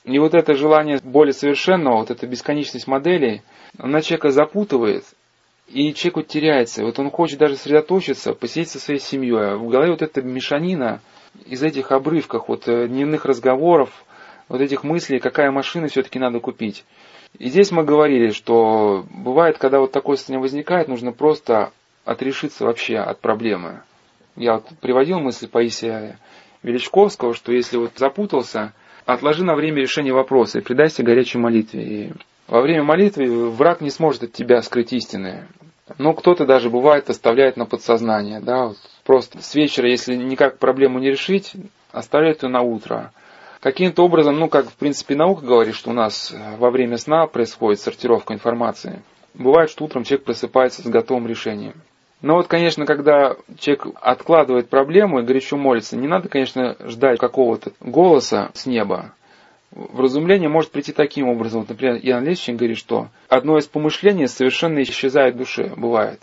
И 0.04 0.18
вот 0.18 0.34
это 0.34 0.54
желание 0.54 0.98
более 1.02 1.32
совершенного, 1.32 1.98
вот 1.98 2.10
эта 2.10 2.26
бесконечность 2.26 2.86
моделей, 2.86 3.42
она 3.78 4.00
человека 4.02 4.30
запутывает, 4.30 5.04
и 5.68 5.94
человек 5.94 6.28
теряется. 6.28 6.84
Вот 6.84 6.98
он 6.98 7.10
хочет 7.10 7.38
даже 7.38 7.56
сосредоточиться, 7.56 8.34
посидеть 8.34 8.70
со 8.70 8.80
своей 8.80 9.00
семьей. 9.00 9.56
В 9.56 9.68
голове 9.68 9.92
вот 9.92 10.02
эта 10.02 10.20
мешанина 10.20 11.00
из 11.46 11.62
этих 11.62 11.92
обрывков, 11.92 12.48
вот 12.48 12.68
э, 12.68 12.88
дневных 12.88 13.24
разговоров, 13.24 14.04
вот 14.48 14.60
этих 14.60 14.84
мыслей, 14.84 15.18
какая 15.18 15.50
машина 15.50 15.88
все-таки 15.88 16.18
надо 16.18 16.40
купить. 16.40 16.84
И 17.38 17.48
здесь 17.48 17.70
мы 17.72 17.84
говорили, 17.84 18.30
что 18.30 19.04
бывает, 19.10 19.58
когда 19.58 19.80
вот 19.80 19.92
такое 19.92 20.16
состояние 20.16 20.42
возникает, 20.42 20.88
нужно 20.88 21.12
просто 21.12 21.72
отрешиться 22.04 22.64
вообще 22.64 22.98
от 22.98 23.20
проблемы. 23.20 23.82
Я 24.36 24.54
вот 24.54 24.66
приводил 24.80 25.20
мысль 25.20 25.48
Паисия 25.48 26.18
Величковского, 26.62 27.34
что 27.34 27.52
если 27.52 27.76
вот 27.76 27.92
запутался, 27.96 28.72
отложи 29.04 29.44
на 29.44 29.54
время 29.54 29.80
решения 29.80 30.12
вопроса 30.12 30.58
и 30.58 30.62
предайся 30.62 31.02
горячей 31.02 31.38
молитве. 31.38 31.82
И 31.82 32.12
во 32.48 32.60
время 32.60 32.82
молитвы 32.82 33.50
враг 33.50 33.80
не 33.80 33.90
сможет 33.90 34.24
от 34.24 34.32
тебя 34.32 34.62
скрыть 34.62 34.92
истины. 34.92 35.48
Ну, 35.98 36.14
кто-то 36.14 36.46
даже 36.46 36.70
бывает 36.70 37.10
оставляет 37.10 37.56
на 37.56 37.66
подсознание, 37.66 38.40
да, 38.40 38.66
вот 38.66 38.78
просто 39.04 39.42
с 39.42 39.54
вечера, 39.54 39.88
если 39.88 40.14
никак 40.14 40.58
проблему 40.58 40.98
не 41.00 41.10
решить, 41.10 41.52
оставляет 41.90 42.42
ее 42.42 42.48
на 42.48 42.62
утро. 42.62 43.12
Каким-то 43.62 44.04
образом, 44.04 44.40
ну, 44.40 44.48
как 44.48 44.68
в 44.68 44.74
принципе 44.74 45.14
наука 45.14 45.46
говорит, 45.46 45.76
что 45.76 45.90
у 45.90 45.92
нас 45.92 46.34
во 46.58 46.70
время 46.72 46.98
сна 46.98 47.28
происходит 47.28 47.78
сортировка 47.80 48.34
информации. 48.34 49.02
Бывает, 49.34 49.70
что 49.70 49.84
утром 49.84 50.02
человек 50.02 50.24
просыпается 50.24 50.82
с 50.82 50.86
готовым 50.86 51.28
решением. 51.28 51.74
Но 52.22 52.34
вот, 52.34 52.48
конечно, 52.48 52.86
когда 52.86 53.36
человек 53.56 53.86
откладывает 54.00 54.68
проблему 54.68 55.20
и 55.20 55.24
горячо 55.24 55.56
молится, 55.56 55.96
не 55.96 56.08
надо, 56.08 56.28
конечно, 56.28 56.76
ждать 56.80 57.20
какого-то 57.20 57.70
голоса 57.78 58.50
с 58.52 58.66
неба. 58.66 59.14
Вразумление 59.70 60.48
может 60.48 60.72
прийти 60.72 60.92
таким 60.92 61.28
образом. 61.28 61.60
Вот, 61.60 61.68
например, 61.68 62.00
Иоанн 62.02 62.24
Лещин 62.24 62.56
говорит, 62.56 62.78
что 62.78 63.10
одно 63.28 63.58
из 63.58 63.68
помышлений 63.68 64.26
совершенно 64.26 64.82
исчезает 64.82 65.36
в 65.36 65.38
душе, 65.38 65.72
бывает. 65.76 66.20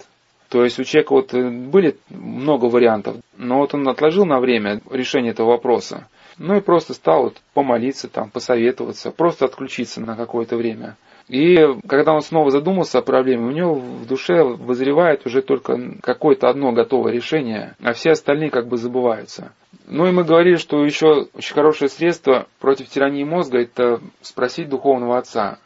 То 0.50 0.66
есть 0.66 0.78
у 0.78 0.84
человека 0.84 1.14
вот 1.14 1.34
э, 1.34 1.50
были 1.50 1.96
много 2.10 2.66
вариантов, 2.66 3.16
но 3.38 3.60
вот 3.60 3.74
он 3.74 3.88
отложил 3.88 4.26
на 4.26 4.40
время 4.42 4.82
решение 4.90 5.32
этого 5.32 5.52
вопроса. 5.52 6.08
Ну 6.40 6.56
и 6.56 6.62
просто 6.62 6.94
стал 6.94 7.24
вот 7.24 7.38
помолиться, 7.54 8.08
там, 8.08 8.30
посоветоваться, 8.30 9.12
просто 9.12 9.46
отключиться 9.46 10.00
на 10.00 10.16
какое-то 10.16 10.56
время. 10.56 10.96
И 11.28 11.58
когда 11.88 12.14
он 12.14 12.22
снова 12.22 12.50
задумался 12.50 13.00
о 13.00 13.04
проблеме, 13.04 13.46
у 13.46 13.52
него 13.52 13.76
в 13.76 14.08
душе 14.08 14.44
вызревает 14.44 15.28
уже 15.28 15.44
только 15.44 15.78
какое-то 16.02 16.50
одно 16.50 16.72
готовое 16.72 17.12
решение, 17.12 17.76
а 17.84 17.94
все 17.94 18.12
остальные 18.12 18.50
как 18.50 18.68
бы 18.68 18.78
забываются. 18.78 19.52
Ну 19.86 20.08
и 20.08 20.12
мы 20.12 20.24
говорили, 20.24 20.56
что 20.56 20.84
еще 20.84 21.28
очень 21.34 21.54
хорошее 21.54 21.90
средство 21.90 22.48
против 22.60 22.90
тирании 22.90 23.24
мозга– 23.24 23.60
это 23.60 24.02
спросить 24.22 24.70
духовного 24.70 25.20
отца. 25.20 25.60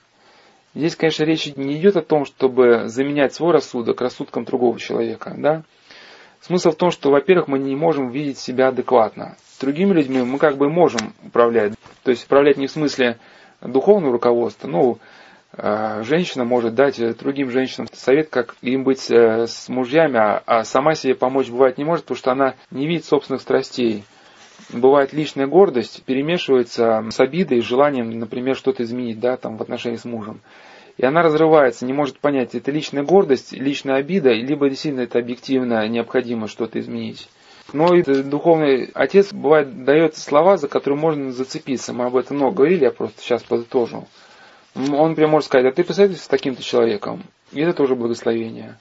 Здесь, 0.75 0.95
конечно, 0.95 1.23
речь 1.23 1.55
не 1.55 1.77
идет 1.77 1.97
о 1.97 2.01
том, 2.01 2.25
чтобы 2.25 2.87
заменять 2.87 3.33
свой 3.33 3.53
рассудок 3.53 4.01
рассудком 4.01 4.43
другого 4.43 4.79
человека. 4.79 5.33
Да? 5.37 5.63
Смысл 6.45 6.71
в 6.71 6.75
том, 6.75 6.91
что, 6.91 7.09
во-первых, 7.09 7.47
мы 7.47 7.57
не 7.57 7.73
можем 7.73 8.09
видеть 8.09 8.37
себя 8.37 8.67
адекватно. 8.67 9.37
Другими 9.61 9.93
людьми 9.93 10.21
мы 10.23 10.37
как 10.39 10.57
бы 10.57 10.69
можем 10.69 11.13
управлять. 11.25 11.73
То 12.03 12.11
есть 12.11 12.25
управлять 12.25 12.57
не 12.57 12.67
в 12.67 12.71
смысле 12.71 13.17
духовного 13.61 14.11
руководства, 14.11 14.67
ну, 14.67 14.99
женщина 15.55 16.43
может 16.43 16.75
дать 16.75 16.99
другим 17.17 17.49
женщинам 17.49 17.87
совет, 17.93 18.29
как 18.29 18.55
им 18.61 18.83
быть 18.83 19.09
э, 19.09 19.47
с 19.47 19.69
мужьями, 19.69 20.17
а, 20.17 20.41
а 20.45 20.63
сама 20.65 20.95
себе 20.95 21.15
помочь 21.15 21.49
бывает 21.49 21.77
не 21.77 21.85
может, 21.85 22.03
потому 22.03 22.17
что 22.17 22.31
она 22.31 22.55
не 22.71 22.87
видит 22.87 23.05
собственных 23.05 23.41
страстей 23.41 24.03
бывает 24.69 25.13
личная 25.13 25.47
гордость 25.47 26.03
перемешивается 26.03 27.05
с 27.09 27.19
обидой 27.19 27.59
и 27.59 27.61
желанием, 27.61 28.09
например, 28.19 28.55
что-то 28.55 28.83
изменить, 28.83 29.19
да, 29.19 29.37
там, 29.37 29.57
в 29.57 29.61
отношении 29.61 29.97
с 29.97 30.05
мужем. 30.05 30.41
И 30.97 31.05
она 31.05 31.23
разрывается, 31.23 31.85
не 31.85 31.93
может 31.93 32.19
понять, 32.19 32.53
это 32.53 32.71
личная 32.71 33.03
гордость, 33.03 33.51
личная 33.51 33.95
обида, 33.95 34.31
либо 34.31 34.69
действительно 34.69 35.01
это 35.01 35.19
объективно 35.19 35.87
необходимо 35.87 36.47
что-то 36.47 36.79
изменить. 36.79 37.29
Но 37.71 37.95
и 37.95 38.03
духовный 38.03 38.89
отец 38.93 39.33
бывает 39.33 39.85
дает 39.85 40.17
слова, 40.17 40.57
за 40.57 40.67
которые 40.67 40.99
можно 40.99 41.31
зацепиться. 41.31 41.93
Мы 41.93 42.05
об 42.05 42.15
этом 42.15 42.37
много 42.37 42.57
говорили, 42.57 42.83
я 42.83 42.91
просто 42.91 43.21
сейчас 43.21 43.41
подытожу. 43.43 44.07
Он 44.75 45.15
прям 45.15 45.31
может 45.31 45.47
сказать, 45.47 45.67
а 45.67 45.71
ты 45.71 45.83
посоветуйся 45.83 46.23
с 46.23 46.27
таким-то 46.27 46.61
человеком. 46.61 47.23
И 47.51 47.61
это 47.61 47.73
тоже 47.73 47.95
благословение. 47.95 48.77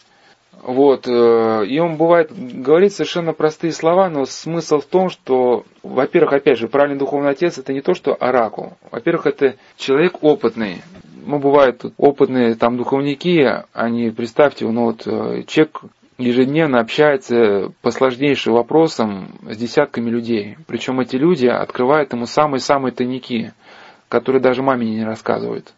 Вот, 0.61 1.09
э, 1.09 1.66
и 1.66 1.78
он 1.80 1.97
бывает 1.97 2.30
говорит 2.32 2.92
совершенно 2.92 3.32
простые 3.32 3.73
слова, 3.73 4.09
но 4.09 4.26
смысл 4.26 4.78
в 4.78 4.85
том, 4.85 5.09
что, 5.09 5.64
во-первых, 5.82 6.35
опять 6.35 6.59
же, 6.59 6.68
правильный 6.68 6.99
духовный 6.99 7.30
отец 7.30 7.59
это 7.59 7.73
не 7.73 7.80
то, 7.80 7.94
что 7.94 8.14
оракул. 8.14 8.75
Во-первых, 8.90 9.26
это 9.26 9.56
человек 9.76 10.23
опытный. 10.23 10.82
Ну, 11.25 11.38
бывают 11.38 11.85
опытные 11.97 12.54
там 12.54 12.76
духовники, 12.76 13.64
они, 13.73 14.11
представьте, 14.11 14.66
ну 14.66 14.85
вот 14.85 15.06
э, 15.06 15.42
человек 15.47 15.82
ежедневно 16.18 16.80
общается 16.80 17.73
по 17.80 17.90
сложнейшим 17.90 18.54
вопросам 18.54 19.28
с 19.49 19.56
десятками 19.56 20.11
людей. 20.11 20.56
Причем 20.66 21.00
эти 21.00 21.16
люди 21.16 21.47
открывают 21.47 22.12
ему 22.12 22.26
самые-самые 22.26 22.92
тайники, 22.92 23.52
которые 24.09 24.42
даже 24.42 24.62
маме 24.62 24.87
не 24.88 25.04
рассказывают. 25.04 25.73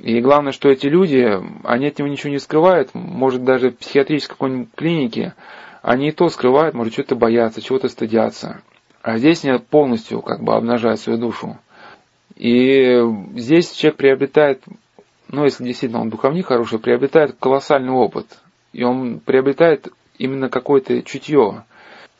И 0.00 0.20
главное, 0.20 0.52
что 0.52 0.68
эти 0.68 0.86
люди, 0.86 1.40
они 1.64 1.86
от 1.86 1.98
него 1.98 2.08
ничего 2.08 2.30
не 2.30 2.38
скрывают, 2.38 2.94
может 2.94 3.44
даже 3.44 3.70
в 3.70 3.78
психиатрической 3.78 4.34
какой-нибудь 4.34 4.68
клинике, 4.74 5.34
они 5.82 6.08
и 6.08 6.12
то 6.12 6.28
скрывают, 6.28 6.74
может 6.74 6.92
что-то 6.92 7.14
боятся, 7.14 7.62
чего-то 7.62 7.88
стыдятся. 7.88 8.62
А 9.02 9.18
здесь 9.18 9.44
они 9.44 9.58
полностью 9.58 10.20
как 10.20 10.42
бы 10.42 10.54
обнажают 10.54 11.00
свою 11.00 11.18
душу. 11.18 11.58
И 12.34 13.00
здесь 13.36 13.72
человек 13.72 13.96
приобретает, 13.96 14.62
ну 15.28 15.44
если 15.44 15.64
действительно 15.64 16.02
он 16.02 16.10
духовник 16.10 16.46
хороший, 16.46 16.78
приобретает 16.78 17.36
колоссальный 17.38 17.92
опыт. 17.92 18.26
И 18.72 18.82
он 18.82 19.20
приобретает 19.20 19.88
именно 20.18 20.48
какое-то 20.48 21.02
чутье. 21.02 21.64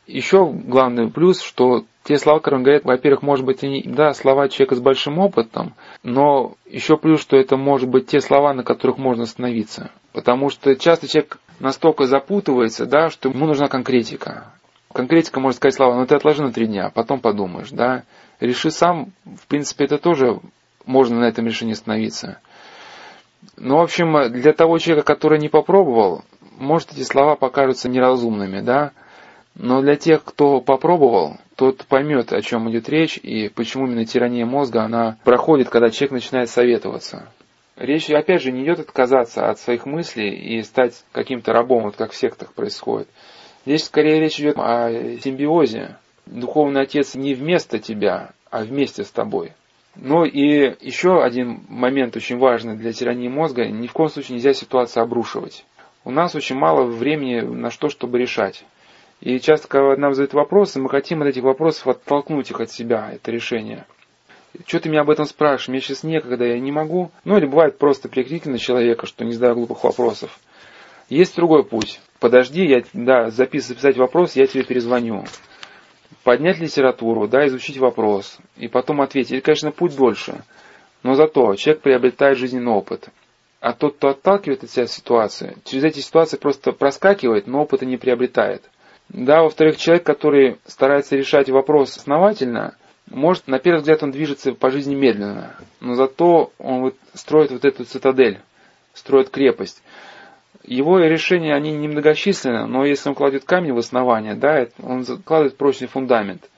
Еще 0.07 0.47
главный 0.47 1.11
плюс, 1.11 1.41
что 1.41 1.85
те 2.07 2.19
слова, 2.19 2.39
которые 2.39 2.59
он 2.59 2.65
говорит, 2.65 2.85
во-первых, 2.85 3.23
может 3.23 3.45
быть, 3.45 3.65
они, 3.65 3.83
да, 3.85 4.13
слова 4.13 4.49
человека 4.49 4.77
с 4.77 4.81
большим 4.81 5.19
опытом, 5.19 5.75
но 6.05 6.55
еще 6.67 6.97
плюс, 6.97 7.21
что 7.21 7.37
это 7.37 7.57
может 7.57 7.89
быть 7.89 8.07
те 8.07 8.21
слова, 8.21 8.55
на 8.55 8.63
которых 8.63 8.97
можно 8.97 9.25
остановиться. 9.25 9.91
Потому 10.13 10.49
что 10.49 10.77
часто 10.77 11.09
человек 11.09 11.39
настолько 11.59 12.05
запутывается, 12.05 12.87
да, 12.87 13.11
что 13.11 13.29
ему 13.29 13.47
нужна 13.47 13.67
конкретика. 13.67 14.53
Конкретика 14.93 15.41
может 15.41 15.57
сказать 15.57 15.75
слова, 15.75 15.97
ну 15.97 16.07
ты 16.07 16.15
отложи 16.15 16.43
на 16.43 16.53
три 16.53 16.67
дня, 16.67 16.91
потом 16.95 17.21
подумаешь, 17.21 17.71
да. 17.71 18.05
Реши 18.39 18.71
сам, 18.71 19.13
в 19.25 19.47
принципе, 19.49 19.85
это 19.87 19.99
тоже 19.99 20.39
можно 20.85 21.19
на 21.19 21.25
этом 21.25 21.47
решении 21.47 21.73
остановиться. 21.73 22.39
Но, 23.57 23.79
в 23.79 23.83
общем, 23.83 24.33
для 24.33 24.53
того 24.53 24.79
человека, 24.79 25.07
который 25.07 25.41
не 25.41 25.49
попробовал, 25.49 26.23
может, 26.57 26.93
эти 26.93 27.03
слова 27.03 27.35
покажутся 27.35 27.89
неразумными, 27.89 28.61
да, 28.61 28.93
но 29.59 29.81
для 29.81 29.97
тех, 29.97 30.23
кто 30.23 30.61
попробовал, 30.61 31.39
тот 31.57 31.87
поймет, 31.87 32.33
о 32.33 32.43
чем 32.43 32.71
идет 32.71 32.91
речь 32.91 33.17
и 33.17 33.49
почему 33.49 33.87
именно 33.87 34.05
тирания 34.05 34.45
мозга 34.45 34.83
она 34.83 35.17
проходит, 35.25 35.71
когда 35.71 35.91
человек 35.91 36.13
начинает 36.13 36.51
советоваться. 36.51 37.31
Речь, 37.77 38.11
опять 38.11 38.43
же, 38.43 38.53
не 38.53 38.65
идет 38.65 38.81
отказаться 38.81 39.49
от 39.49 39.59
своих 39.59 39.87
мыслей 39.87 40.31
и 40.31 40.63
стать 40.63 41.03
каким-то 41.13 41.53
рабом, 41.53 41.85
вот 41.85 41.97
как 41.97 42.13
в 42.13 42.17
сектах 42.17 42.53
происходит. 42.53 43.09
Здесь 43.65 43.85
скорее 43.85 44.21
речь 44.21 44.39
идет 44.39 44.57
о 44.59 44.91
симбиозе. 45.23 45.97
Духовный 46.27 46.83
отец 46.83 47.15
не 47.15 47.35
вместо 47.35 47.79
тебя, 47.79 48.33
а 48.51 48.63
вместе 48.63 49.05
с 49.05 49.11
тобой. 49.11 49.53
Ну 49.95 50.25
и 50.25 50.77
еще 50.81 51.23
один 51.23 51.65
момент 51.69 52.15
очень 52.17 52.37
важный 52.39 52.77
для 52.77 52.93
тирании 52.93 53.29
мозга. 53.29 53.67
Ни 53.67 53.87
в 53.87 53.93
коем 53.93 54.11
случае 54.11 54.37
нельзя 54.37 54.53
ситуацию 54.53 55.03
обрушивать. 55.03 55.65
У 56.05 56.11
нас 56.11 56.35
очень 56.35 56.57
мало 56.57 56.85
времени 56.85 57.41
на 57.41 57.71
что, 57.71 57.89
чтобы 57.89 58.19
решать. 58.19 58.65
И 59.21 59.41
часто, 59.41 59.69
когда 59.69 59.97
нам 59.97 60.15
задают 60.15 60.35
вопросы, 60.35 60.79
мы 60.79 60.91
хотим 60.91 61.23
от 61.23 61.29
этих 61.29 61.43
вопросов 61.43 61.89
оттолкнуть 61.89 62.51
их 62.51 62.61
от 62.61 62.71
себя, 62.71 63.11
это 63.13 63.31
решение. 63.31 63.87
Что 64.67 64.81
ты 64.81 64.89
меня 64.89 65.03
об 65.03 65.11
этом 65.11 65.27
спрашиваешь? 65.27 65.69
Мне 65.69 65.81
сейчас 65.81 66.03
некогда, 66.03 66.45
я 66.45 66.59
не 66.59 66.73
могу. 66.73 67.11
Ну 67.25 67.37
или 67.37 67.47
бывает 67.47 67.79
просто 67.79 68.09
прикрики 68.09 68.49
на 68.49 68.59
человека, 68.59 69.07
что 69.07 69.25
не 69.25 69.33
задаю 69.33 69.55
глупых 69.57 69.85
вопросов. 69.85 70.39
Есть 71.09 71.37
другой 71.37 71.65
путь. 71.65 72.01
Подожди, 72.21 72.65
я 72.65 72.83
да, 72.93 73.31
записать, 73.31 73.69
записать 73.69 73.97
вопрос, 73.97 74.35
я 74.35 74.47
тебе 74.47 74.65
перезвоню. 74.65 75.25
Поднять 76.25 76.59
литературу, 76.59 77.29
да, 77.29 77.47
изучить 77.47 77.79
вопрос. 77.79 78.39
И 78.57 78.69
потом 78.69 79.01
ответить. 79.01 79.33
Это, 79.33 79.43
конечно, 79.43 79.71
путь 79.73 79.95
дольше. 79.95 80.43
Но 81.03 81.15
зато 81.15 81.55
человек 81.57 81.83
приобретает 81.83 82.39
жизненный 82.39 82.73
опыт. 82.73 83.09
А 83.61 83.73
тот, 83.73 83.97
кто 83.97 84.09
отталкивает 84.09 84.65
от 84.65 84.71
себя 84.71 84.87
ситуацию, 84.87 85.57
через 85.65 85.85
эти 85.85 86.01
ситуации 86.01 86.37
просто 86.37 86.73
проскакивает, 86.73 87.47
но 87.47 87.63
опыта 87.63 87.87
не 87.87 87.97
приобретает. 87.97 88.63
Да, 89.09 89.43
во-вторых, 89.43 89.77
человек, 89.77 90.05
который 90.05 90.59
старается 90.67 91.17
решать 91.17 91.49
вопрос 91.49 91.97
основательно– 91.97 92.75
может, 93.11 93.47
на 93.47 93.59
первый 93.59 93.79
взгляд 93.79 94.03
он 94.03 94.11
движется 94.11 94.53
по 94.53 94.71
жизни 94.71 94.95
медленно, 94.95 95.55
но 95.81 95.95
зато 95.95 96.53
он 96.59 96.81
вот 96.81 96.97
строит 97.15 97.53
вот 97.53 97.65
эту 97.65 97.85
цитадель, 97.85 98.41
строит 98.95 99.31
крепость. 99.31 99.83
Его 100.65 100.99
решения, 100.99 101.55
они 101.55 101.71
немногочисленны, 101.73 102.67
но 102.67 102.85
если 102.85 103.09
он 103.09 103.15
кладет 103.15 103.45
камень 103.45 103.73
в 103.73 103.79
основание, 103.79 104.35
да, 104.35 104.67
он 104.83 105.05
закладывает 105.05 105.57
прочный 105.57 105.87
фундамент. 105.87 106.51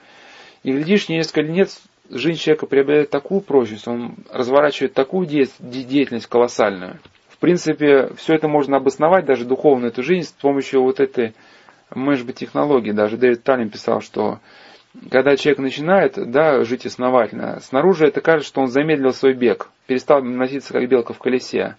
И 0.63 0.73
глядишь, 0.73 1.05
через 1.05 1.27
несколько 1.27 1.43
лет 1.43 1.69
жизнь 2.09 2.41
человека 2.41 2.65
приобретает 2.65 3.11
такую 3.11 3.43
прочность, 3.43 3.87
он 3.87 4.15
разворачивает 4.33 4.95
такую 4.95 5.27
деятельность 5.27 6.27
колоссальную. 6.27 6.99
В 7.29 7.37
принципе, 7.37 8.15
все 8.17 8.35
это 8.35 8.49
можно 8.49 8.79
обосновать, 8.79 9.27
даже 9.27 9.45
духовную 9.45 9.93
эту 9.93 10.03
жизнь, 10.03 10.27
с 10.27 10.33
помощью 10.33 10.83
вот 10.83 10.99
этой, 10.99 11.35
может 11.95 12.27
быть, 12.27 12.37
технологии. 12.37 12.93
Даже 12.93 13.17
Дэвид 13.17 13.43
Таллин 13.43 13.71
писал, 13.71 14.01
что 14.01 14.41
когда 15.11 15.37
человек 15.37 15.59
начинает 15.59 16.31
да, 16.31 16.65
жить 16.65 16.87
основательно, 16.87 17.61
снаружи 17.61 18.07
это 18.07 18.21
кажется, 18.21 18.49
что 18.49 18.61
он 18.61 18.69
замедлил 18.69 19.13
свой 19.13 19.35
бег, 19.35 19.71
перестал 19.87 20.23
носиться 20.23 20.73
как 20.73 20.89
белка 20.89 21.13
в 21.13 21.19
колесе. 21.19 21.77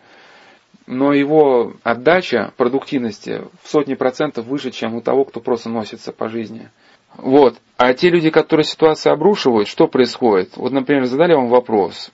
Но 0.87 1.13
его 1.13 1.73
отдача 1.83 2.51
продуктивности 2.57 3.43
в 3.61 3.69
сотни 3.69 3.93
процентов 3.93 4.45
выше, 4.45 4.71
чем 4.71 4.95
у 4.95 5.01
того, 5.01 5.25
кто 5.25 5.39
просто 5.39 5.69
носится 5.69 6.11
по 6.11 6.29
жизни. 6.29 6.69
Вот. 7.15 7.57
А 7.77 7.93
те 7.93 8.09
люди, 8.09 8.29
которые 8.29 8.63
ситуацию 8.63 9.13
обрушивают, 9.13 9.67
что 9.67 9.87
происходит? 9.87 10.57
Вот, 10.57 10.71
например, 10.71 11.05
задали 11.05 11.33
вам 11.33 11.49
вопрос, 11.49 12.11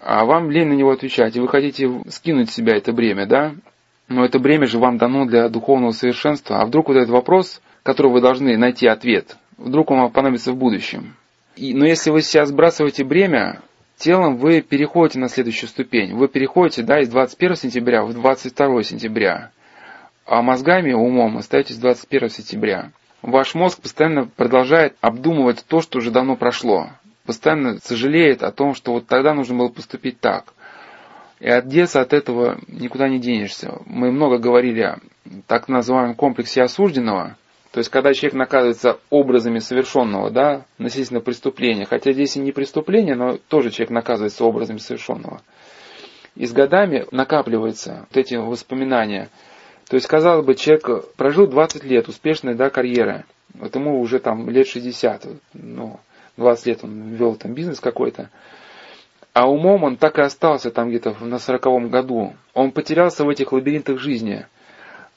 а 0.00 0.24
вам 0.24 0.50
лень 0.50 0.68
на 0.68 0.74
него 0.74 0.90
отвечать, 0.90 1.36
и 1.36 1.40
вы 1.40 1.48
хотите 1.48 1.90
скинуть 2.08 2.50
с 2.50 2.54
себя 2.54 2.76
это 2.76 2.92
бремя, 2.92 3.26
да? 3.26 3.54
Но 4.08 4.24
это 4.24 4.38
бремя 4.38 4.66
же 4.66 4.78
вам 4.78 4.98
дано 4.98 5.24
для 5.24 5.48
духовного 5.48 5.92
совершенства. 5.92 6.60
А 6.60 6.66
вдруг 6.66 6.88
вот 6.88 6.96
этот 6.96 7.10
вопрос, 7.10 7.60
который 7.82 8.12
вы 8.12 8.20
должны 8.20 8.56
найти 8.56 8.86
ответ, 8.86 9.36
Вдруг 9.56 9.90
он 9.90 10.00
вам 10.00 10.10
понадобится 10.10 10.52
в 10.52 10.56
будущем. 10.56 11.16
И, 11.56 11.74
но 11.74 11.86
если 11.86 12.10
вы 12.10 12.22
сейчас 12.22 12.48
сбрасываете 12.48 13.04
бремя, 13.04 13.60
телом 13.96 14.36
вы 14.36 14.62
переходите 14.62 15.18
на 15.18 15.28
следующую 15.28 15.68
ступень. 15.68 16.14
Вы 16.14 16.28
переходите 16.28 16.82
да, 16.82 17.00
из 17.00 17.08
21 17.08 17.56
сентября 17.56 18.04
в 18.04 18.12
22 18.12 18.82
сентября. 18.82 19.50
А 20.26 20.42
мозгами, 20.42 20.92
умом 20.92 21.36
остаетесь 21.36 21.76
21 21.76 22.30
сентября. 22.30 22.90
Ваш 23.22 23.54
мозг 23.54 23.80
постоянно 23.80 24.26
продолжает 24.26 24.96
обдумывать 25.00 25.64
то, 25.66 25.80
что 25.80 25.98
уже 25.98 26.10
давно 26.10 26.36
прошло. 26.36 26.88
Постоянно 27.24 27.78
сожалеет 27.78 28.42
о 28.42 28.50
том, 28.50 28.74
что 28.74 28.92
вот 28.92 29.06
тогда 29.06 29.34
нужно 29.34 29.56
было 29.56 29.68
поступить 29.68 30.20
так. 30.20 30.52
И 31.40 31.48
отдеться 31.48 32.00
от 32.00 32.12
этого 32.12 32.58
никуда 32.68 33.08
не 33.08 33.18
денешься. 33.18 33.78
Мы 33.86 34.10
много 34.10 34.38
говорили 34.38 34.80
о 34.82 34.98
так 35.46 35.68
называемом 35.68 36.14
комплексе 36.14 36.62
осужденного– 36.62 37.36
то 37.74 37.78
есть, 37.78 37.90
когда 37.90 38.14
человек 38.14 38.34
наказывается 38.34 39.00
образами 39.10 39.58
совершенного, 39.58 40.30
да, 40.30 40.64
относительно 40.78 41.20
преступления, 41.20 41.86
хотя 41.86 42.12
здесь 42.12 42.36
и 42.36 42.38
не 42.38 42.52
преступление, 42.52 43.16
но 43.16 43.36
тоже 43.36 43.72
человек 43.72 43.90
наказывается 43.90 44.44
образами 44.44 44.78
совершенного. 44.78 45.42
И 46.36 46.46
с 46.46 46.52
годами 46.52 47.04
накапливаются 47.10 48.06
вот 48.08 48.16
эти 48.16 48.36
воспоминания. 48.36 49.28
То 49.88 49.96
есть, 49.96 50.06
казалось 50.06 50.46
бы, 50.46 50.54
человек 50.54 51.16
прожил 51.16 51.48
20 51.48 51.82
лет 51.82 52.06
успешной 52.06 52.54
да, 52.54 52.70
карьеры. 52.70 53.24
Вот 53.54 53.74
ему 53.74 54.00
уже 54.00 54.20
там 54.20 54.48
лет 54.48 54.68
60, 54.68 55.26
ну, 55.54 55.98
20 56.36 56.66
лет 56.66 56.84
он 56.84 57.14
вел 57.14 57.34
там 57.34 57.54
бизнес 57.54 57.80
какой-то. 57.80 58.30
А 59.34 59.50
умом 59.50 59.82
он 59.82 59.96
так 59.96 60.18
и 60.18 60.22
остался 60.22 60.70
там 60.70 60.88
где-то 60.90 61.16
на 61.20 61.40
сороковом 61.40 61.90
году. 61.90 62.34
Он 62.54 62.70
потерялся 62.70 63.24
в 63.24 63.28
этих 63.28 63.52
лабиринтах 63.52 63.98
жизни. 63.98 64.46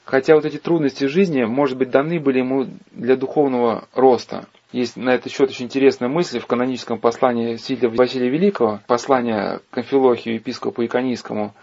Хотя 0.04 0.34
вот 0.34 0.44
эти 0.44 0.56
трудности 0.56 1.04
жизни, 1.04 1.44
может 1.44 1.78
быть, 1.78 1.90
даны 1.90 2.18
были 2.18 2.38
ему 2.38 2.66
для 2.90 3.14
духовного 3.14 3.86
роста. 3.94 4.46
Есть 4.72 4.96
на 4.96 5.10
этот 5.10 5.30
счет 5.32 5.50
очень 5.50 5.66
интересная 5.66 6.08
мысль 6.08 6.40
в 6.40 6.46
каноническом 6.46 6.98
послании 6.98 7.56
Сильда 7.56 7.90
Василия 7.90 8.28
Великого, 8.28 8.80
послание 8.88 9.60
к 9.70 9.78
Амфилохию, 9.78 10.34
епископу 10.34 10.84
Иконийскому. 10.84 11.54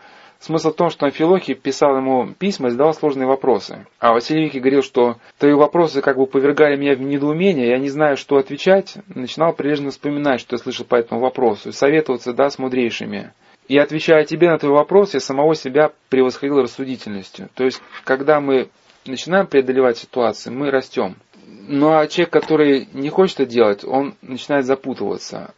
Смысл 0.46 0.70
в 0.70 0.76
том, 0.76 0.92
что 0.92 1.08
Амфилохий 1.08 1.56
писал 1.56 1.98
ему 1.98 2.32
письма 2.36 2.68
и 2.68 2.70
задавал 2.70 2.94
сложные 2.94 3.26
вопросы. 3.26 3.88
А 3.98 4.14
Василий 4.14 4.48
говорил, 4.48 4.84
что 4.84 5.18
твои 5.40 5.54
вопросы 5.54 6.02
как 6.02 6.18
бы 6.18 6.28
повергали 6.28 6.76
меня 6.76 6.94
в 6.96 7.02
недоумение, 7.02 7.70
я 7.70 7.80
не 7.80 7.90
знаю, 7.90 8.16
что 8.16 8.38
отвечать. 8.38 8.94
Начинал 9.08 9.54
прилежно 9.54 9.90
вспоминать, 9.90 10.40
что 10.40 10.54
я 10.54 10.60
слышал 10.60 10.86
по 10.86 10.98
этому 10.98 11.20
вопросу, 11.20 11.70
и 11.70 11.72
советоваться 11.72 12.32
да, 12.32 12.52
с 12.52 12.60
мудрейшими. 12.60 13.34
И 13.68 13.80
отвечая 13.80 14.24
тебе 14.26 14.52
на 14.52 14.60
твой 14.60 14.74
вопрос, 14.74 15.16
я 15.16 15.20
самого 15.20 15.56
себя 15.56 15.92
превосходил 16.10 16.62
рассудительностью. 16.62 17.50
То 17.56 17.64
есть, 17.64 17.82
когда 18.04 18.40
мы 18.40 18.70
начинаем 19.08 19.48
преодолевать 19.48 19.98
ситуации, 19.98 20.52
мы 20.52 20.70
растем. 20.70 21.16
Ну 21.48 21.98
а 21.98 22.06
человек, 22.06 22.32
который 22.32 22.88
не 22.94 23.10
хочет 23.10 23.40
это 23.40 23.52
делать, 23.52 23.84
он 23.84 24.14
начинает 24.22 24.68
запутываться. 24.68 25.56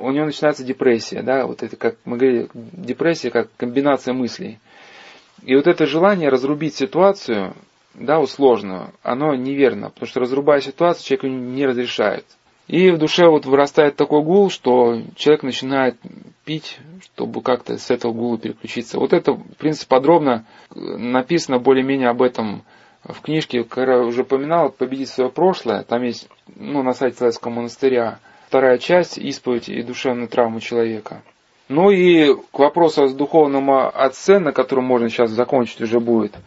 У 0.00 0.10
него 0.12 0.26
начинается 0.26 0.62
депрессия, 0.64 1.22
да, 1.22 1.46
вот 1.46 1.62
это, 1.62 1.76
как 1.76 1.96
мы 2.04 2.16
говорили, 2.16 2.48
депрессия 2.54 3.30
как 3.30 3.48
комбинация 3.56 4.14
мыслей. 4.14 4.60
И 5.42 5.56
вот 5.56 5.66
это 5.66 5.86
желание 5.86 6.28
разрубить 6.28 6.76
ситуацию, 6.76 7.54
да, 7.94 8.20
усложную, 8.20 8.92
оно 9.02 9.34
неверно, 9.34 9.90
потому 9.90 10.06
что 10.06 10.20
разрубая 10.20 10.60
ситуацию, 10.60 11.04
человеку 11.04 11.26
не 11.26 11.66
разрешает. 11.66 12.24
И 12.68 12.90
в 12.90 12.98
душе 12.98 13.26
вот 13.26 13.46
вырастает 13.46 13.96
такой 13.96 14.22
гул, 14.22 14.50
что 14.50 15.00
человек 15.16 15.42
начинает 15.42 15.96
пить, 16.44 16.78
чтобы 17.02 17.40
как-то 17.42 17.76
с 17.78 17.90
этого 17.90 18.12
гула 18.12 18.38
переключиться. 18.38 19.00
Вот 19.00 19.12
это, 19.12 19.32
в 19.32 19.56
принципе, 19.56 19.88
подробно 19.88 20.44
написано 20.74 21.58
более-менее 21.58 22.08
об 22.08 22.22
этом 22.22 22.62
в 23.02 23.20
книжке, 23.22 23.64
когда 23.64 23.98
уже 24.00 24.22
упоминал 24.22 24.70
«Победить 24.70 25.08
свое 25.08 25.30
прошлое». 25.30 25.82
Там 25.82 26.02
есть, 26.02 26.28
ну, 26.56 26.82
на 26.82 26.92
сайте 26.92 27.16
Советского 27.16 27.52
монастыря, 27.52 28.18
вторая 28.48 28.78
часть 28.78 29.18
«Исповедь 29.18 29.68
и 29.68 29.82
душевные 29.82 30.26
травмы 30.26 30.60
человека». 30.60 31.22
Ну 31.68 31.90
и 31.90 32.34
к 32.34 32.58
вопросу 32.58 33.04
о 33.04 33.08
духовном 33.08 33.70
отце, 33.70 34.38
на 34.38 34.52
котором 34.52 34.84
можно 34.84 35.08
сейчас 35.10 35.30
закончить 35.30 35.80
уже 35.80 36.00
будет– 36.00 36.34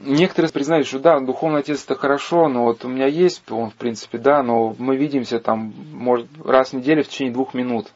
некоторые 0.00 0.52
признают, 0.52 0.86
что 0.86 0.98
да, 0.98 1.20
духовный 1.20 1.60
отец 1.60 1.84
это 1.84 1.94
хорошо, 1.94 2.48
но 2.48 2.64
вот 2.64 2.84
у 2.84 2.88
меня 2.88 3.06
есть, 3.06 3.42
он 3.50 3.70
в 3.70 3.74
принципе, 3.74 4.18
да, 4.18 4.42
но 4.42 4.74
мы 4.78 4.96
видимся 4.96 5.38
там, 5.38 5.72
может, 5.92 6.26
раз 6.44 6.70
в 6.70 6.74
неделю 6.74 7.04
в 7.04 7.08
течение 7.08 7.32
двух 7.32 7.54
минут. 7.54 7.88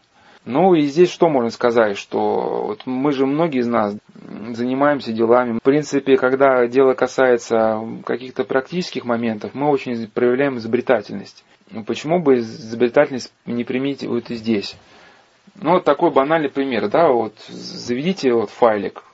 Ну 0.44 0.74
и 0.74 0.82
здесь 0.82 1.10
что 1.10 1.30
можно 1.30 1.48
сказать, 1.50 1.96
что 1.96 2.64
вот 2.66 2.82
мы 2.84 3.12
же 3.12 3.24
многие 3.24 3.60
из 3.60 3.66
нас 3.66 3.96
занимаемся 4.50 5.10
делами. 5.12 5.58
В 5.58 5.62
принципе, 5.62 6.18
когда 6.18 6.66
дело 6.66 6.92
касается 6.92 7.80
каких-то 8.04 8.44
практических 8.44 9.06
моментов, 9.06 9.52
мы 9.54 9.70
очень 9.70 10.06
проявляем 10.08 10.58
изобретательность. 10.58 11.44
Ну, 11.70 11.84
почему 11.84 12.20
бы 12.20 12.36
изобретательность 12.36 13.32
не 13.46 13.64
применить 13.64 14.04
вот 14.04 14.30
и 14.30 14.34
здесь? 14.34 14.76
Ну, 15.56 15.72
вот 15.72 15.84
такой 15.84 16.10
банальный 16.10 16.50
пример, 16.50 16.88
да, 16.88 17.08
вот 17.10 17.34
заведите 17.48 18.32
вот 18.32 18.50
файлик, 18.50 19.04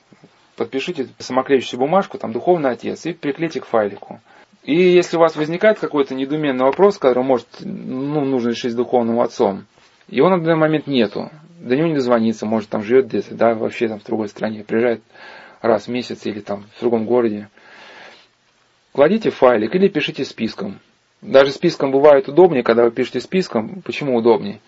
подпишите 0.55 1.07
самоклеющую 1.19 1.79
бумажку, 1.79 2.17
там 2.17 2.31
духовный 2.31 2.71
отец, 2.71 3.05
и 3.05 3.13
приклейте 3.13 3.61
к 3.61 3.65
файлику. 3.65 4.21
И 4.63 4.75
если 4.75 5.17
у 5.17 5.19
вас 5.19 5.35
возникает 5.35 5.79
какой-то 5.79 6.13
недуменный 6.13 6.65
вопрос, 6.65 6.97
который 6.97 7.23
может, 7.23 7.47
ну, 7.61 8.25
нужно 8.25 8.49
решить 8.49 8.71
с 8.71 8.75
духовным 8.75 9.19
отцом, 9.19 9.65
его 10.07 10.29
на 10.29 10.39
данный 10.39 10.59
момент 10.59 10.87
нету, 10.87 11.31
до 11.59 11.75
него 11.75 11.87
не 11.87 11.95
дозвониться, 11.95 12.45
может 12.45 12.69
там 12.69 12.83
живет 12.83 13.07
где-то, 13.07 13.35
да, 13.35 13.55
вообще 13.55 13.87
там 13.87 13.99
в 13.99 14.03
другой 14.03 14.27
стране, 14.27 14.63
приезжает 14.63 15.01
раз 15.61 15.85
в 15.85 15.87
месяц 15.89 16.25
или 16.25 16.39
там 16.39 16.65
в 16.75 16.79
другом 16.79 17.05
городе. 17.05 17.49
Кладите 18.93 19.29
файлик 19.29 19.73
или 19.75 19.87
пишите 19.87 20.25
списком. 20.25 20.79
Даже 21.21 21.51
списком 21.51 21.91
бывает 21.91 22.27
удобнее, 22.27 22.63
когда 22.63 22.83
вы 22.83 22.91
пишете 22.91 23.19
списком. 23.19 23.81
Почему 23.83 24.15
удобнее? 24.15 24.59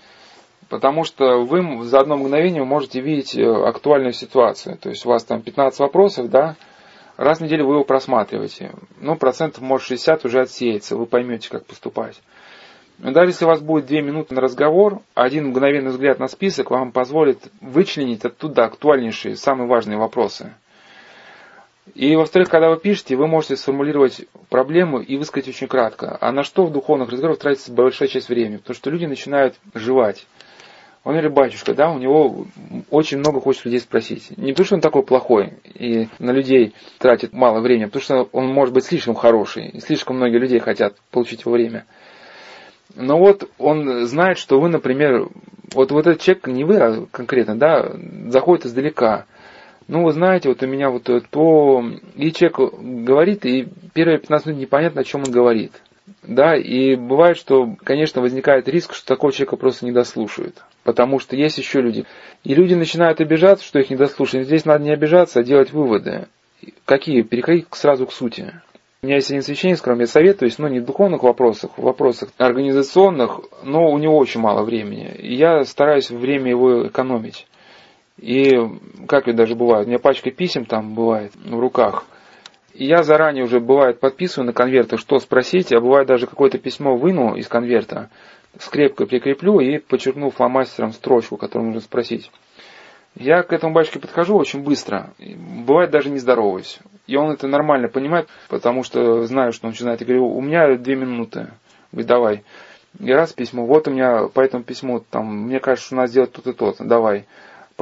Потому 0.69 1.03
что 1.03 1.41
вы 1.43 1.83
за 1.83 1.99
одно 1.99 2.17
мгновение 2.17 2.63
можете 2.63 2.99
видеть 3.01 3.35
э, 3.35 3.43
актуальную 3.43 4.13
ситуацию. 4.13 4.77
То 4.77 4.89
есть 4.89 5.05
у 5.05 5.09
вас 5.09 5.23
там 5.23 5.41
15 5.41 5.79
вопросов, 5.79 6.29
да, 6.29 6.55
раз 7.17 7.39
в 7.39 7.41
неделю 7.41 7.67
вы 7.67 7.75
его 7.75 7.83
просматриваете. 7.83 8.71
Ну, 8.99 9.15
процентов 9.15 9.61
может 9.61 9.87
60 9.87 10.25
уже 10.25 10.41
отсеется, 10.41 10.95
вы 10.95 11.05
поймете, 11.05 11.49
как 11.49 11.65
поступать. 11.65 12.21
Но 12.99 13.11
даже 13.11 13.31
если 13.31 13.45
у 13.45 13.47
вас 13.47 13.59
будет 13.59 13.87
2 13.87 14.01
минуты 14.01 14.35
на 14.35 14.41
разговор, 14.41 15.01
один 15.15 15.49
мгновенный 15.49 15.89
взгляд 15.89 16.19
на 16.19 16.27
список 16.27 16.69
вам 16.69 16.91
позволит 16.91 17.39
вычленить 17.61 18.23
оттуда 18.23 18.65
актуальнейшие, 18.65 19.35
самые 19.35 19.67
важные 19.67 19.97
вопросы. 19.97 20.53
И, 21.95 22.15
во-вторых, 22.15 22.49
когда 22.49 22.69
вы 22.69 22.77
пишете, 22.77 23.15
вы 23.15 23.27
можете 23.27 23.57
сформулировать 23.57 24.25
проблему 24.49 24.99
и 24.99 25.17
высказать 25.17 25.49
очень 25.49 25.67
кратко. 25.67 26.17
А 26.19 26.31
на 26.31 26.43
что 26.43 26.65
в 26.65 26.71
духовных 26.71 27.09
разговорах 27.09 27.39
тратится 27.39 27.73
большая 27.73 28.07
часть 28.07 28.29
времени? 28.29 28.57
Потому 28.57 28.75
что 28.75 28.89
люди 28.89 29.05
начинают 29.05 29.55
жевать. 29.73 30.25
Он 31.03 31.17
или 31.17 31.27
батюшка, 31.27 31.73
да, 31.73 31.91
у 31.91 31.99
него 31.99 32.45
очень 32.89 33.17
много 33.17 33.41
хочет 33.41 33.65
людей 33.65 33.81
спросить. 33.81 34.31
Не 34.37 34.53
потому, 34.53 34.65
что 34.65 34.75
он 34.75 34.81
такой 34.81 35.03
плохой 35.03 35.53
и 35.73 36.07
на 36.17 36.31
людей 36.31 36.73
тратит 36.97 37.33
мало 37.33 37.59
времени, 37.59 37.83
а 37.83 37.87
потому 37.87 38.03
что 38.03 38.29
он 38.31 38.47
может 38.47 38.73
быть 38.73 38.85
слишком 38.85 39.13
хороший, 39.13 39.67
и 39.67 39.79
слишком 39.81 40.15
многие 40.15 40.37
людей 40.37 40.59
хотят 40.59 40.95
получить 41.11 41.41
его 41.41 41.51
время. 41.51 41.85
Но 42.95 43.17
вот 43.17 43.49
он 43.57 44.05
знает, 44.05 44.37
что 44.37 44.61
вы, 44.61 44.69
например, 44.69 45.27
вот, 45.73 45.91
вот 45.91 46.07
этот 46.07 46.21
человек, 46.21 46.47
не 46.47 46.63
вы 46.63 46.77
а 46.77 47.05
конкретно, 47.11 47.57
да, 47.57 47.91
заходит 48.27 48.65
издалека. 48.65 49.25
Ну, 49.87 50.03
вы 50.03 50.11
знаете, 50.11 50.49
вот 50.49 50.63
у 50.63 50.67
меня 50.67 50.89
вот 50.89 51.09
то... 51.29 51.83
И 52.15 52.31
человек 52.31 52.73
говорит, 52.79 53.45
и 53.45 53.67
первые 53.93 54.19
15 54.19 54.47
минут 54.47 54.61
непонятно, 54.61 55.01
о 55.01 55.03
чем 55.03 55.23
он 55.25 55.31
говорит. 55.31 55.71
Да, 56.21 56.55
и 56.55 56.95
бывает, 56.95 57.37
что, 57.37 57.75
конечно, 57.83 58.21
возникает 58.21 58.67
риск, 58.67 58.93
что 58.93 59.05
такого 59.05 59.31
человека 59.31 59.57
просто 59.57 59.85
не 59.85 59.91
дослушают. 59.91 60.63
Потому 60.83 61.19
что 61.19 61.35
есть 61.35 61.57
еще 61.57 61.81
люди. 61.81 62.05
И 62.43 62.53
люди 62.55 62.73
начинают 62.73 63.21
обижаться, 63.21 63.65
что 63.65 63.79
их 63.79 63.89
не 63.89 63.95
дослушают. 63.95 64.47
Здесь 64.47 64.65
надо 64.65 64.83
не 64.83 64.91
обижаться, 64.91 65.39
а 65.39 65.43
делать 65.43 65.71
выводы. 65.71 66.27
Какие? 66.85 67.21
Переходить 67.21 67.67
сразу 67.71 68.05
к 68.05 68.13
сути. 68.13 68.53
У 69.01 69.05
меня 69.05 69.15
есть 69.17 69.29
один 69.29 69.43
священник, 69.43 69.77
с 69.77 69.81
которым 69.81 69.99
я 69.99 70.07
советуюсь, 70.07 70.57
но 70.59 70.69
не 70.69 70.79
в 70.79 70.85
духовных 70.85 71.23
вопросах, 71.23 71.71
в 71.77 71.81
вопросах 71.81 72.29
организационных, 72.37 73.41
но 73.63 73.91
у 73.91 73.97
него 73.97 74.17
очень 74.17 74.39
мало 74.39 74.63
времени. 74.63 75.13
И 75.19 75.35
я 75.35 75.65
стараюсь 75.65 76.09
время 76.09 76.49
его 76.49 76.87
экономить. 76.87 77.45
И 78.19 78.51
как 79.07 79.27
ведь 79.27 79.35
даже 79.35 79.55
бывает, 79.55 79.85
у 79.85 79.89
меня 79.89 79.99
пачка 79.99 80.31
писем 80.31 80.65
там 80.65 80.93
бывает 80.93 81.33
в 81.35 81.59
руках. 81.59 82.05
И 82.73 82.85
я 82.85 83.03
заранее 83.03 83.43
уже 83.43 83.59
бывает 83.59 83.99
подписываю 83.99 84.47
на 84.47 84.53
конверты, 84.53 84.97
что 84.97 85.19
спросить, 85.19 85.71
а 85.71 85.79
бывает 85.79 86.07
даже 86.07 86.27
какое-то 86.27 86.57
письмо 86.57 86.95
выну 86.95 87.35
из 87.35 87.47
конверта, 87.47 88.09
скрепкой 88.57 89.07
прикреплю 89.07 89.59
и 89.59 89.77
подчеркну 89.77 90.31
фломастером 90.31 90.91
строчку, 90.91 91.37
которую 91.37 91.67
нужно 91.67 91.81
спросить. 91.81 92.31
Я 93.15 93.43
к 93.43 93.53
этому 93.53 93.73
батюшке 93.73 93.99
подхожу 93.99 94.35
очень 94.35 94.63
быстро. 94.63 95.13
Бывает 95.67 95.91
даже 95.91 96.09
не 96.09 96.17
здороваюсь. 96.17 96.79
И 97.05 97.15
он 97.15 97.31
это 97.31 97.47
нормально 97.47 97.87
понимает, 97.87 98.27
потому 98.49 98.83
что 98.83 99.23
знаю, 99.25 99.51
что 99.51 99.67
он 99.67 99.71
начинает. 99.71 100.01
Я 100.01 100.07
говорю, 100.07 100.27
у 100.35 100.41
меня 100.41 100.75
две 100.77 100.95
минуты. 100.95 101.49
Говорит, 101.91 102.07
давай. 102.07 102.43
И 102.99 103.11
раз 103.11 103.33
письмо, 103.33 103.65
вот 103.65 103.87
у 103.87 103.91
меня 103.91 104.27
по 104.33 104.41
этому 104.41 104.63
письму, 104.63 104.99
там, 104.99 105.45
мне 105.45 105.59
кажется, 105.59 105.87
что 105.87 105.95
надо 105.95 106.07
сделать 106.07 106.31
то-то 106.31 106.51
и 106.51 106.53
то 106.53 106.75
давай. 106.79 107.25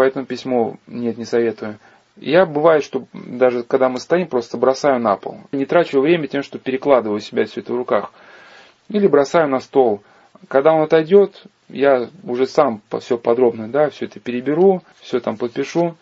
По 0.02 0.06
этому 0.06 0.26
письму, 0.26 0.80
нет, 0.88 1.20
не 1.20 1.26
советую. 1.26 1.78
Я 2.16 2.48
бывает, 2.48 2.84
что 2.84 3.06
даже 3.14 3.62
когда 3.62 3.88
мы 3.88 4.00
стоим, 4.00 4.26
просто 4.26 4.58
бросаю 4.58 5.00
на 5.00 5.16
пол. 5.16 5.42
Не 5.52 5.68
трачу 5.68 6.02
время 6.02 6.26
тем, 6.26 6.42
что 6.42 6.58
перекладываю 6.58 7.20
себя 7.20 7.46
все 7.46 7.62
это 7.62 7.72
в 7.72 7.78
руках. 7.78 8.12
Или 8.90 9.06
бросаю 9.06 9.48
на 9.48 9.60
стол. 9.60 10.02
Когда 10.48 10.74
он 10.74 10.82
отойдет, 10.82 11.44
я 11.70 12.10
уже 12.24 12.48
сам 12.48 12.82
все 13.00 13.20
подробно, 13.20 13.68
да, 13.68 13.92
все 13.92 14.06
это 14.06 14.20
переберу, 14.20 14.82
все 15.02 15.20
там 15.20 15.38
подпишу. 15.38 15.96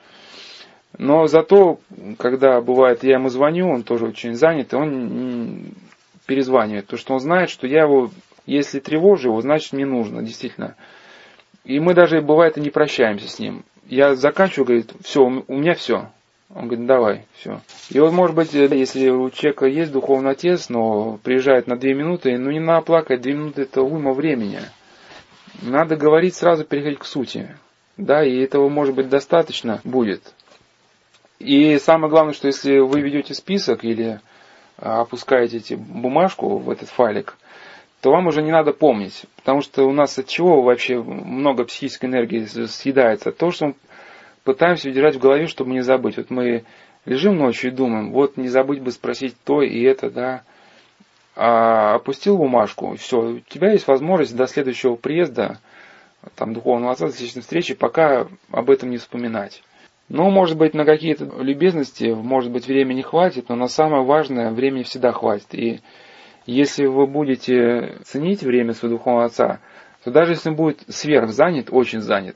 Но 0.97 1.27
зато, 1.27 1.81
когда 2.17 2.61
бывает, 2.61 3.03
я 3.03 3.15
ему 3.15 3.27
звоню, 3.27 3.67
он 3.69 3.83
тоже 3.83 4.05
очень 4.05 4.33
занят, 4.35 4.71
и 4.71 4.77
он 4.77 5.73
перезванивает, 6.25 6.85
потому 6.85 6.99
что 6.99 7.13
он 7.15 7.19
знает, 7.19 7.49
что 7.49 7.67
я 7.67 7.81
его, 7.81 8.11
если 8.45 8.79
тревожу 8.79 9.31
его, 9.31 9.41
значит 9.41 9.73
мне 9.73 9.85
нужно, 9.85 10.23
действительно. 10.23 10.77
И 11.65 11.81
мы 11.81 11.93
даже, 11.93 12.21
бывает, 12.21 12.57
и 12.57 12.61
не 12.61 12.69
прощаемся 12.69 13.27
с 13.27 13.39
ним. 13.39 13.65
Я 13.89 14.15
заканчиваю, 14.15 14.65
говорит, 14.67 14.93
все, 15.01 15.23
у 15.23 15.57
меня 15.57 15.73
все. 15.73 16.11
Он 16.53 16.67
говорит, 16.67 16.85
давай, 16.85 17.25
все. 17.33 17.61
И 17.89 17.99
вот, 17.99 18.13
может 18.13 18.35
быть, 18.35 18.53
если 18.53 19.09
у 19.09 19.31
человека 19.31 19.65
есть 19.65 19.91
духовный 19.91 20.31
отец, 20.31 20.69
но 20.69 21.17
приезжает 21.23 21.65
на 21.65 21.75
две 21.75 21.95
минуты, 21.95 22.37
ну 22.37 22.51
не 22.51 22.59
надо 22.59 22.85
плакать, 22.85 23.21
две 23.21 23.33
минуты 23.33 23.63
это 23.63 23.81
уйма 23.81 24.13
времени. 24.13 24.59
Надо 25.63 25.95
говорить 25.95 26.35
сразу, 26.35 26.65
переходить 26.65 26.99
к 26.99 27.05
сути. 27.05 27.49
Да, 27.97 28.23
и 28.23 28.37
этого 28.39 28.69
может 28.69 28.93
быть 28.93 29.09
достаточно 29.09 29.81
будет. 29.83 30.21
И 31.39 31.79
самое 31.79 32.11
главное, 32.11 32.35
что 32.35 32.45
если 32.45 32.77
вы 32.77 33.01
ведете 33.01 33.33
список 33.33 33.83
или 33.83 34.19
а, 34.77 35.01
опускаете 35.01 35.57
эти 35.57 35.73
бумажку 35.73 36.59
в 36.59 36.69
этот 36.69 36.89
файлик, 36.89 37.37
то 38.01 38.11
вам 38.11 38.27
уже 38.27 38.41
не 38.41 38.51
надо 38.51 38.71
помнить. 38.71 39.25
Потому 39.35 39.61
что 39.61 39.83
у 39.83 39.91
нас 39.91 40.17
от 40.17 40.27
чего 40.27 40.61
вообще 40.61 41.01
много 41.01 41.65
психической 41.65 42.09
энергии 42.09 42.45
съедается? 42.45 43.31
То, 43.31 43.51
что 43.51 43.67
мы 43.67 43.75
пытаемся 44.43 44.89
удержать 44.89 45.15
в 45.15 45.19
голове, 45.19 45.47
чтобы 45.47 45.71
не 45.71 45.81
забыть. 45.81 46.17
Вот 46.17 46.29
мы 46.29 46.63
лежим 47.05 47.37
ночью 47.37 47.71
и 47.71 47.75
думаем, 47.75 48.11
вот 48.11 48.37
не 48.37 48.47
забыть 48.47 48.81
бы 48.81 48.91
спросить 48.91 49.35
то 49.43 49.61
и 49.61 49.81
это, 49.81 50.09
да. 50.09 50.43
А 51.35 51.95
опустил 51.95 52.37
бумажку, 52.37 52.95
все, 52.95 53.17
у 53.19 53.39
тебя 53.39 53.71
есть 53.71 53.87
возможность 53.87 54.35
до 54.35 54.45
следующего 54.47 54.95
приезда, 54.95 55.59
там, 56.35 56.53
духовного 56.53 56.91
отца, 56.91 57.07
личной 57.07 57.41
встречи, 57.41 57.73
пока 57.75 58.27
об 58.51 58.69
этом 58.69 58.89
не 58.89 58.97
вспоминать. 58.97 59.63
Ну, 60.09 60.29
может 60.31 60.57
быть, 60.57 60.73
на 60.73 60.85
какие-то 60.85 61.25
любезности, 61.39 62.05
может 62.05 62.51
быть, 62.51 62.67
времени 62.67 63.01
хватит, 63.01 63.47
но 63.47 63.55
на 63.55 63.67
самое 63.67 64.03
важное 64.03 64.51
времени 64.51 64.83
всегда 64.83 65.11
хватит. 65.11 65.53
И 65.53 65.79
если 66.45 66.85
вы 66.85 67.07
будете 67.07 67.97
ценить 68.03 68.43
время 68.43 68.73
своего 68.73 68.97
духовного 68.97 69.25
отца, 69.25 69.59
то 70.03 70.11
даже 70.11 70.33
если 70.33 70.49
он 70.49 70.55
будет 70.55 70.81
сверх 70.87 71.29
занят, 71.31 71.67
очень 71.71 72.01
занят, 72.01 72.35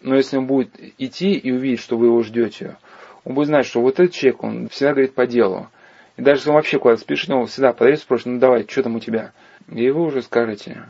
но 0.00 0.14
если 0.14 0.36
он 0.36 0.46
будет 0.46 0.70
идти 0.98 1.32
и 1.32 1.50
увидеть, 1.50 1.80
что 1.80 1.96
вы 1.96 2.06
его 2.06 2.22
ждете, 2.22 2.76
он 3.24 3.34
будет 3.34 3.48
знать, 3.48 3.66
что 3.66 3.80
вот 3.80 3.98
этот 3.98 4.14
человек, 4.14 4.42
он 4.42 4.68
всегда 4.68 4.92
говорит 4.92 5.14
по 5.14 5.26
делу. 5.26 5.68
И 6.16 6.22
даже 6.22 6.40
если 6.40 6.50
он 6.50 6.56
вообще 6.56 6.78
куда-то 6.78 7.00
спешит, 7.00 7.30
он 7.30 7.46
всегда 7.46 7.72
подойдет 7.72 8.00
и 8.00 8.02
спросит, 8.02 8.26
ну 8.26 8.38
давай, 8.38 8.66
что 8.68 8.82
там 8.82 8.96
у 8.96 9.00
тебя? 9.00 9.32
И 9.68 9.90
вы 9.90 10.02
уже 10.02 10.22
скажете. 10.22 10.84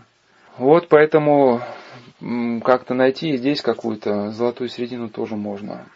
Вот 0.56 0.88
поэтому 0.88 1.60
как-то 2.64 2.94
найти 2.94 3.36
здесь 3.36 3.60
какую-то 3.60 4.30
золотую 4.32 4.68
середину 4.68 5.08
тоже 5.08 5.36
можно. 5.36 5.86